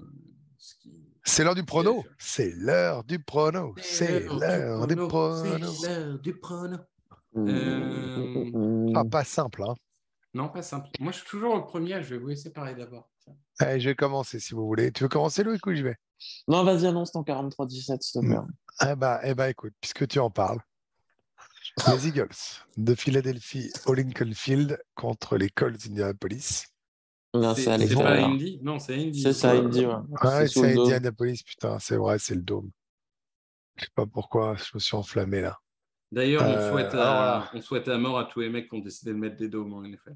[0.56, 1.01] ce qui.
[1.24, 2.04] C'est l'heure du prono.
[2.18, 3.74] C'est l'heure du prono.
[3.80, 5.72] C'est l'heure du prono.
[5.72, 6.78] C'est l'heure du prono.
[7.36, 8.92] Euh.
[8.94, 9.74] Ah, pas simple, hein.
[10.34, 10.88] Non, pas simple.
[10.98, 12.02] Moi, je suis toujours le premier.
[12.02, 13.08] Je vais vous laisser parler d'abord.
[13.58, 14.90] Allez, je vais commencer si vous voulez.
[14.90, 15.96] Tu veux commencer, Loïc, ou j'y vais?
[16.48, 18.36] Non, vas-y, annonce ton 43-17, s'il te plaît.
[18.82, 20.60] Eh ben, eh ben, écoute, puisque tu en parles,
[21.86, 22.28] les Eagles
[22.76, 26.64] de Philadelphie au Lincoln Field contre les Colts d'Indianapolis.
[27.34, 28.22] Non, C'est c'est c'est pas Alexander.
[28.34, 28.60] Indy?
[28.62, 29.22] Non, c'est Indy.
[29.22, 29.94] C'est ça, Indy, ouais.
[30.20, 30.82] Ah, sous c'est le dos.
[30.84, 32.70] Indianapolis, putain, c'est vrai, c'est le dôme.
[33.76, 35.58] Je sais pas pourquoi, je me suis enflammé là.
[36.10, 38.80] D'ailleurs, on, Euh, souhaite à, on souhaite à mort à tous les mecs qui ont
[38.80, 40.14] décidé de mettre des dômes en NFL.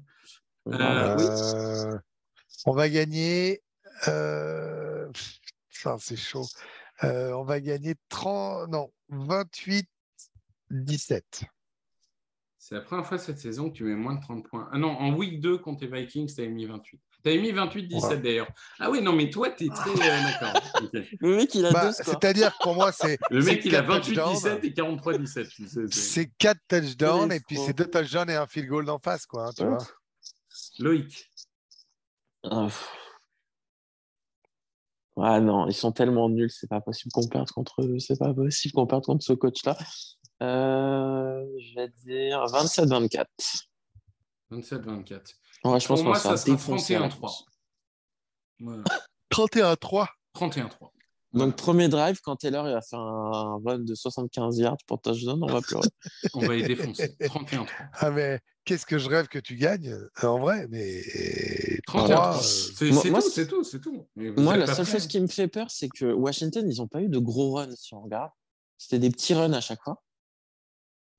[0.65, 1.13] Voilà.
[1.13, 1.25] Euh, oui.
[1.95, 1.97] Euh,
[2.67, 3.63] On va gagner.
[4.07, 5.09] Euh...
[5.69, 6.45] putain, c'est chaud.
[7.03, 9.87] Euh, on va gagner 30, non, 28,
[10.69, 11.45] 17.
[12.59, 14.69] C'est la première fois cette saison que tu mets moins de 30 points.
[14.71, 16.99] Ah non, en week 2 contre les Vikings, tu avais mis 28.
[17.27, 18.17] Tu avais mis 28-17 Ouais.
[18.19, 18.47] d'ailleurs.
[18.79, 19.89] Ah oui, non, mais toi, tu es très.
[19.89, 19.93] euh,
[20.39, 20.61] D'accord.
[20.81, 21.03] ok.
[21.19, 21.91] Le mec, il a Bah.
[21.91, 24.33] C'est-à-dire que pour moi, c'est Le mec, il a quatre touchdowns.
[24.35, 25.49] 28-17 et 43-17.
[25.49, 28.85] tu sais, c'est- C'est 4 touchdowns et puis c'est 2 touchdowns et un field goal
[28.85, 29.47] d'en face, quoi.
[29.47, 29.77] hein, tu vois.
[30.79, 31.29] Loïc.
[32.43, 32.67] Ah.
[35.19, 38.33] Ah non, ils sont tellement nuls, c'est pas possible qu'on perde contre eux, c'est pas
[38.33, 39.75] possible qu'on perde contre ce coach-là.
[40.43, 43.25] Euh, je vais dire 27-24.
[44.51, 45.33] 27-24.
[45.63, 47.19] Ouais, je pense Pour moi, va faire ça sera défoncer à la 31-3.
[47.19, 47.45] course.
[48.59, 48.83] Voilà.
[49.31, 50.07] 31-3.
[50.35, 50.69] 31-3.
[51.33, 55.37] Donc, premier drive, quand Taylor il a fait un run de 75 yards pour touchdown,
[55.43, 55.87] on va pleurer.
[56.33, 57.15] On va les défoncer.
[57.19, 57.67] 31-3.
[57.99, 61.81] Ah, mais qu'est-ce que je rêve que tu gagnes euh, en vrai, mais 31-3.
[61.85, 64.07] 3, euh, C'est Moi- c'est moi, tout, ce- c'est tout, c'est tout.
[64.15, 67.09] Moi, la seule chose qui me fait peur, c'est que Washington, ils n'ont pas eu
[67.09, 68.31] de gros runs, si on regarde.
[68.77, 70.01] C'était des petits runs à chaque fois.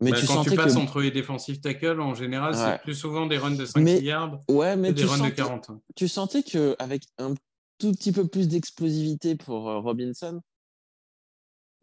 [0.00, 0.78] Mais Bah, tu quand tu passes que.
[0.80, 2.58] entre les défensifs tackles, en général, Ouais.
[2.60, 5.34] c'est plus souvent des runs de 5 Mais- yards Ouais, que des runs de sentais,
[5.34, 5.70] 40.
[5.96, 7.34] tu sentais qu'avec un
[7.78, 10.40] tout petit peu plus d'explosivité pour euh, Robinson,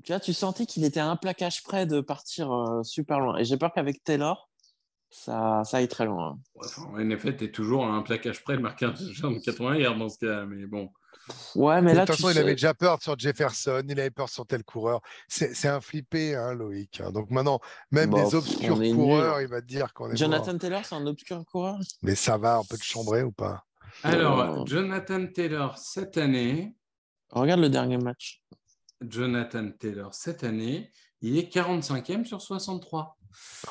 [0.04, 3.38] tu vois, tu sentais qu'il était à un plaquage près de partir euh, super loin.
[3.38, 4.50] Et j'ai peur qu'avec Taylor,
[5.10, 6.40] ça, ça aille très loin.
[6.60, 9.78] Enfin, en NFL, tu es toujours à un plaquage près de marquer un de 80
[9.78, 10.90] yards dans ce cas, mais bon.
[11.56, 14.00] Ouais, mais de là, toute tu façon, il sais- avait déjà peur sur Jefferson, il
[14.00, 15.02] avait peur sur tel coureur.
[15.28, 17.02] C'est c'est un flippé, hein, Loïc.
[17.02, 17.12] hein.
[17.12, 17.60] Donc maintenant,
[17.92, 20.60] même Bah, les pff, obscurs coureurs, il va te dire qu'on est Jonathan mort.
[20.62, 21.80] Taylor, c'est un obscur coureur?
[22.04, 23.64] Mais ça va, on peut te chambrer ou pas?
[24.04, 24.66] Alors, Oh.
[24.68, 26.76] Jonathan Taylor, cette année,
[27.32, 28.44] Regarde le dernier match.
[29.02, 33.18] Jonathan Taylor, cette année, il est 45e sur 63.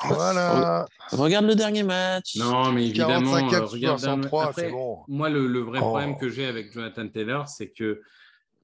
[0.03, 0.85] Voilà.
[1.11, 2.35] Regarde le dernier match.
[2.37, 4.99] Non, mais évidemment, 45 euh, regarde un- 63, après, c'est bon.
[5.07, 5.85] Moi, le, le vrai Oh.
[5.89, 8.01] problème que j'ai avec Jonathan Taylor, c'est que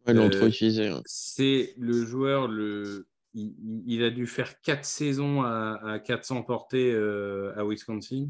[0.08, 0.88] l'ont Euh, trop utilisé.
[0.88, 1.02] hein.
[1.06, 7.54] c'est le joueur, le, il, a dû faire quatre saisons à, à 400 portées euh,
[7.58, 8.28] à Wisconsin.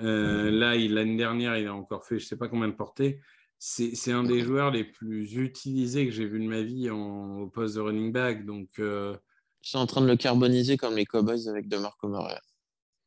[0.00, 2.72] Euh, Là, il- l'année dernière, il a encore fait je ne sais pas combien de
[2.74, 3.20] portées.
[3.58, 7.40] C'est c'est un des joueurs les plus utilisés que j'ai vu de ma vie en,
[7.42, 8.44] au poste de running back.
[8.44, 9.16] Donc, euh,
[9.64, 12.38] Ils sont en train de le carboniser comme les Cowboys avec DeMarco Murray.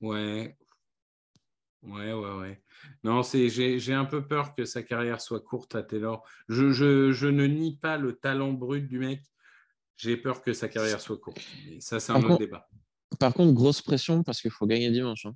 [0.02, 0.58] ouais.
[1.84, 2.64] Ouais, ouais, ouais.
[3.04, 6.24] Non, c'est, j'ai, j'ai un peu peur que sa carrière soit courte à Taylor.
[6.50, 9.22] Je, je, je ne nie pas le talent brut du mec.
[9.96, 11.38] J'ai peur que sa carrière soit courte.
[11.70, 12.68] Et ça, c'est un Par autre contre- débat.
[13.20, 15.28] Par contre, grosse pression parce qu'il faut gagner dimanche.
[15.28, 15.36] hein.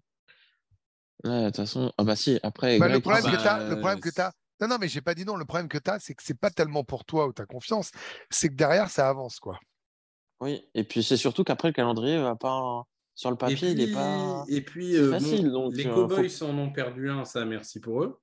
[1.23, 3.69] De toute façon, ah bah si, après, Bah, le Greg, problème bah, que tu as,
[3.69, 4.21] le problème que tu
[4.59, 5.35] Non, non, mais j'ai pas dit non.
[5.35, 7.91] Le problème que tu as, c'est que c'est pas tellement pour toi ou ta confiance,
[8.31, 9.59] c'est que derrière, ça avance, quoi.
[10.41, 10.61] Oui.
[10.73, 12.83] Et puis c'est surtout qu'après, le calendrier va pas.
[13.15, 14.45] Sur le papier, et puis, il est pas.
[14.47, 17.43] et puis, euh, facile, bon, donc, les euh, Cowboys faut- en ont perdu un, ça,
[17.43, 18.21] merci pour eux.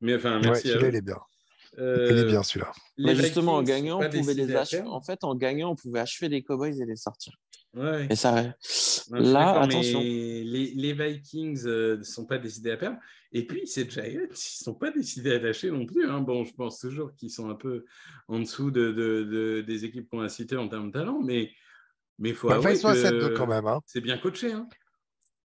[0.00, 0.90] Mais enfin, Ouais, merci à celui-là, eux.
[0.92, 1.18] il est bien.
[1.78, 2.72] Euh, Il est bien, celui-là.
[2.96, 4.88] Bah, justement, en gagnant, on pouvait les à achever.
[4.88, 7.34] En fait, en gagnant, on pouvait achever les Cowboys et les sortir.
[7.78, 8.06] Ouais.
[8.10, 8.42] Et ça.
[9.10, 10.00] Non, Là, attention.
[10.00, 10.04] mais
[10.44, 12.98] les, les Vikings ne sont pas décidés à perdre.
[13.32, 16.08] Et puis, ces Giants, ils ne sont pas décidés à lâcher non plus.
[16.08, 16.20] hein.
[16.20, 17.84] Bon, je pense toujours qu'ils sont un peu
[18.26, 21.50] en dessous de, de- de- des équipes qu'on a citées en termes de talent, mais
[22.18, 23.66] il faut Enfin, avouer ils sont à que 7-2 quand même.
[23.66, 23.80] Hein.
[23.86, 24.52] c'est bien coaché.
[24.52, 24.66] Hein.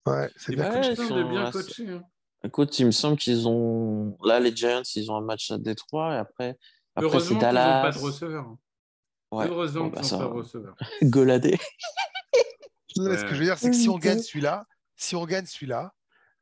[0.07, 0.91] Ouais, c'est bien Ouais, coaché.
[0.93, 1.51] ils sont bien
[1.97, 2.03] hein.
[2.45, 4.17] Écoute, il me semble qu'ils ont.
[4.25, 6.57] Là, les Giants, ils ont un match à Détroit et après.
[6.95, 7.83] Après, c'est Heureusement qu'ils n'ont Dallas.
[7.83, 8.57] pas de receveur.
[9.33, 9.47] Ouais.
[9.49, 10.75] Heureusement Bon, qu'ils bah, n'ont ça pas de receveur.
[11.03, 11.59] Goladé.
[13.05, 14.65] Non, mais Ce que je veux dire, c'est que si on gagne celui-là,
[14.97, 15.93] si on gagne celui-là,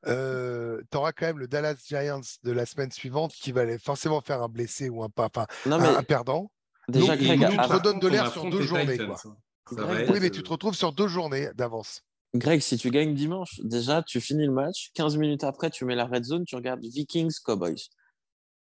[0.07, 3.79] euh, tu auras quand même le Dallas Giants de la semaine suivante qui va aller
[3.79, 6.51] forcément faire un blessé ou un pas, enfin Non, un, mais un perdant.
[6.89, 9.17] déjà, Donc, Greg, il nous avant- redonne de l'air sur deux journées, Titans, quoi.
[9.17, 9.29] Ça
[9.75, 12.03] Greg, va oui, mais tu euh, te retrouves sur deux journées d'avance.
[12.35, 14.91] Greg, si tu gagnes dimanche, déjà, tu finis le match.
[14.95, 17.75] 15 minutes après, tu mets la red zone, tu regardes Vikings, Cowboys.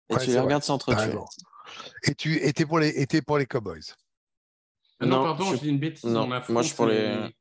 [0.09, 0.41] Et Ouais, tu les vrai.
[0.41, 1.01] regardes s'entretuer.
[1.05, 1.25] raison.
[2.03, 3.79] Et tu étais pour les, étais pour les Cowboys.
[4.99, 6.03] Ah non, Non, pardon, je- je dis une bêtise.
[6.03, 7.33] non, on moi, je suis pour les-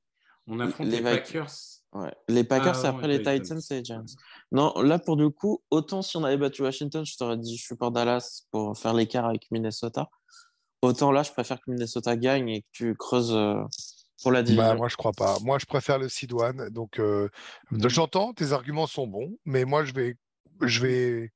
[0.46, 1.00] On affronte les.
[1.00, 1.50] Packers.
[1.92, 2.12] Ouais.
[2.28, 3.42] Les Packers, Ah, après les les Titans.
[3.42, 4.04] Titans et les Giants.
[4.50, 7.62] Non, là, pour du coup, autant si on avait battu Washington, je t'aurais dit je
[7.64, 10.08] suis pour Dallas pour faire l'écart avec Minnesota.
[10.80, 13.62] Autant là, je préfère que Minnesota gagne et que tu creuses euh,
[14.22, 14.64] pour la division.
[14.70, 15.36] Bah, moi, je crois pas.
[15.42, 16.70] Moi, je préfère le seed one.
[16.70, 17.28] Donc, euh,
[17.70, 17.88] Mhm.
[17.88, 20.16] j'entends, tes arguments sont bons, mais moi, je vais,
[20.62, 21.32] je vais.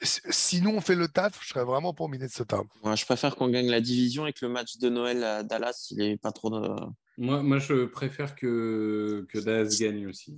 [0.00, 2.62] si- Si nous on fait le taf, je serais vraiment pour Minnesota.
[2.82, 5.86] Ouais, je préfère qu'on gagne la division et que le match de Noël à Dallas,
[5.90, 6.74] il est pas trop de...
[7.18, 10.34] Moi, moi, je préfère que, que Dallas gagne aussi.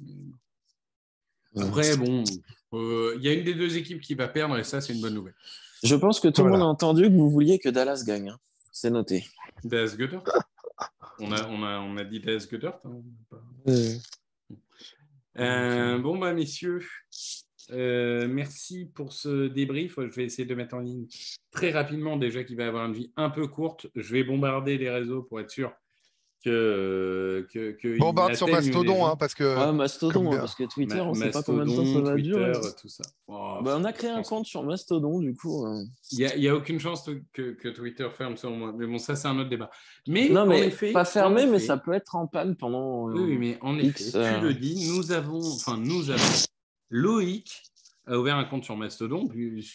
[1.57, 2.25] Après, bon,
[2.73, 5.01] euh, il y a une des deux équipes qui va perdre et ça, c'est une
[5.01, 5.37] bonne nouvelle.
[5.85, 6.65] Je pense que tout le Voilà.
[6.65, 8.31] monde a entendu que vous vouliez que Dallas gagne.
[8.31, 8.39] hein.
[8.73, 9.25] C'est noté.
[9.63, 10.25] Dallas Goddard
[11.21, 13.01] on a, on, a, on a dit Dallas Goddard hein,
[15.39, 16.85] Euh, bon, bah, messieurs,
[17.71, 19.95] euh, merci pour ce débrief.
[19.99, 21.07] Je vais essayer de mettre en ligne
[21.53, 23.87] très rapidement, déjà qu'il va avoir une vie un peu courte.
[23.95, 25.73] Je vais bombarder les réseaux pour être sûr
[26.45, 27.47] que.
[27.53, 29.45] que, que Bombarde il sur Mastodon, hein, parce que.
[29.45, 32.15] Ouais, Mastodon, hein, parce que Twitter, Ma- on sait pas combien de temps ça va
[32.17, 32.53] durer.
[32.53, 33.03] Twitter, tout ça.
[33.27, 35.67] Oh, Bah, on a créé un pense- compte sur Mastodon, du coup.
[35.67, 35.83] euh.
[36.13, 38.73] Il n'y a, aucune chance que, que Twitter ferme selon moi.
[38.77, 39.71] Mais bon, ça, c'est un autre débat.
[40.07, 43.09] Mais, Non, en mais effet, pas fermé, en mais ça peut être en panne pendant.
[43.09, 46.11] euh, Oui, oui, mais en X, effet, euh, tu le dis, nous avons, enfin, nous
[46.11, 46.23] avons,
[46.91, 47.63] Loïc
[48.07, 49.25] a ouvert un compte sur Mastodon.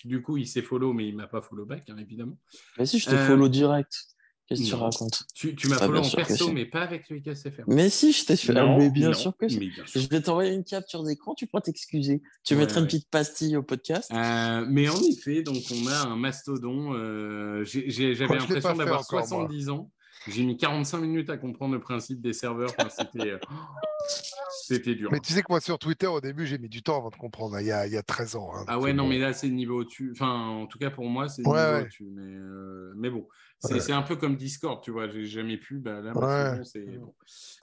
[0.06, 2.38] Du coup, il s'est follow, mais il m'a pas follow back, hein, évidemment.
[2.78, 4.06] Mais si, je te Euh, follow direct.
[4.50, 5.24] Qu'est-ce que tu racontes?
[5.36, 7.62] Tu, tu m'as Ah, en perso, mais pas avec Loïc SFR.
[7.68, 8.52] Mais si, je t'ai fait.
[8.52, 9.72] Non, mais bien non, sûr que si.
[9.94, 12.24] Je vais t'envoyer une capture d'écran, tu pourras t'excuser.
[12.44, 14.10] Tu Ouais, mettras une petite pastille au podcast.
[14.12, 16.94] Euh, mais en effet, donc on a un mastodon.
[16.96, 19.28] euh, J'avais l'impression d'avoir encore, moi.
[19.28, 19.92] 70 ans.
[20.28, 22.72] J'ai mis 45 minutes à comprendre le principe des serveurs.
[22.78, 23.40] Enfin, C'était euh,
[24.64, 25.10] c'était dur.
[25.12, 27.16] Mais tu sais que moi, sur Twitter, au début, j'ai mis du temps avant de
[27.16, 28.52] comprendre, hein, il y a, il y a 13 ans.
[28.54, 29.10] hein, Ah ouais, non, bon.
[29.10, 30.12] mais là, c'est le niveau au-dessus.
[30.14, 31.82] Enfin, en tout cas, pour moi, c'est le Ouais, niveau ouais.
[31.84, 32.08] au-dessus.
[32.12, 33.28] Mais, euh, mais bon,
[33.60, 33.80] c'est Ouais.
[33.80, 35.08] c'est un peu comme Discord, tu vois.
[35.10, 35.80] J'ai jamais pu.
[35.80, 36.58] Bah, là, Ouais.
[36.58, 37.16] Mastodon, c'est bon.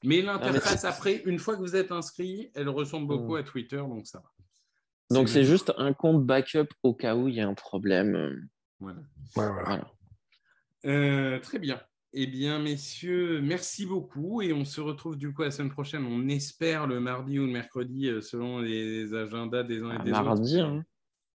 [0.02, 3.40] Mais Ah, l'interface, après, une fois que vous êtes inscrit, elle ressemble beaucoup Mm.
[3.40, 4.30] à Twitter, donc ça va.
[5.14, 5.66] Donc, c'est juste.
[5.68, 8.48] juste un compte backup au cas où il y a un problème.
[8.80, 8.98] Voilà.
[8.98, 9.04] Ouais,
[9.36, 9.62] voilà.
[9.64, 9.90] Voilà.
[10.86, 11.80] Euh, très bien.
[12.12, 14.40] Eh bien, messieurs, merci beaucoup.
[14.40, 16.04] Et on se retrouve du coup la semaine prochaine.
[16.06, 20.12] On espère le mardi ou le mercredi, euh, selon les agendas des uns et des
[20.12, 20.64] Mardi, autres.
[20.70, 20.84] hein.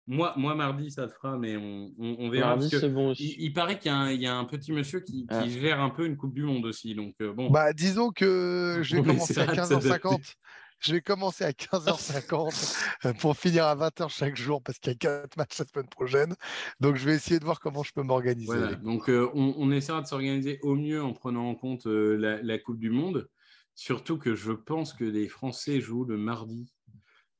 [0.08, 2.50] moi, moi, mardi, ça le fera, mais on, on, on verra.
[2.56, 3.36] Mardi, parce que c'est bon aussi.
[3.38, 5.28] il, il paraît qu'il y, a un- il y a un petit monsieur qui, qui
[5.30, 5.48] Ah.
[5.48, 6.96] gère un peu une Coupe du Monde aussi.
[6.96, 7.52] Donc, euh, bon.
[7.52, 10.08] Bah, disons que je vais On commencer à essaiera de s'adapter.
[10.08, 10.34] 15h50.
[10.82, 12.76] Je vais commencer à 15h50
[13.06, 15.88] euh, pour finir à 20h chaque jour parce qu'il y a quatre matchs la semaine
[15.88, 16.36] prochaine.
[16.80, 18.48] Donc, je vais essayer de voir comment je peux m'organiser.
[18.48, 22.18] Voilà, donc euh, on, on essaiera de s'organiser au mieux en prenant en compte euh,
[22.18, 23.30] la, la Coupe du Monde.
[23.76, 26.74] Surtout que je pense que les Français jouent le mardi.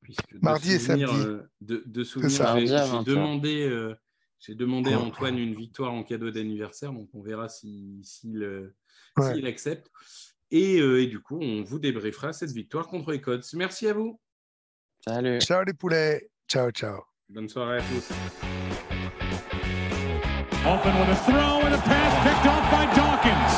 [0.02, 1.26] Puisque de Mardi et souvenir, samedi.
[1.26, 2.46] euh, de, de souvenir, ça.
[2.60, 3.04] j'ai Mardi à j'ai 20 heures.
[3.06, 3.96] demandé, euh,
[4.40, 5.00] j'ai demandé à.
[5.00, 6.94] Antoine une victoire en cadeau d'anniversaire.
[6.94, 8.34] Donc on verra s'il si,
[9.18, 9.46] Ouais.
[9.46, 9.92] accepte.
[10.52, 13.44] Et, euh, et du coup, on vous débriefera cette victoire contre les Codes.
[13.54, 14.20] Merci à vous.
[15.06, 15.40] Salut.
[15.40, 16.30] Ciao les poulets.
[16.48, 17.02] Ciao, ciao.
[17.30, 18.12] Bonne soirée à tous.
[20.64, 23.54] Open with a throw and a pass picked off by Dawkins.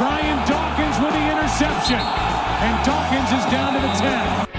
[0.00, 2.00] Brian Dawkins with the interception.
[2.00, 4.51] And Dawkins is down to the 10.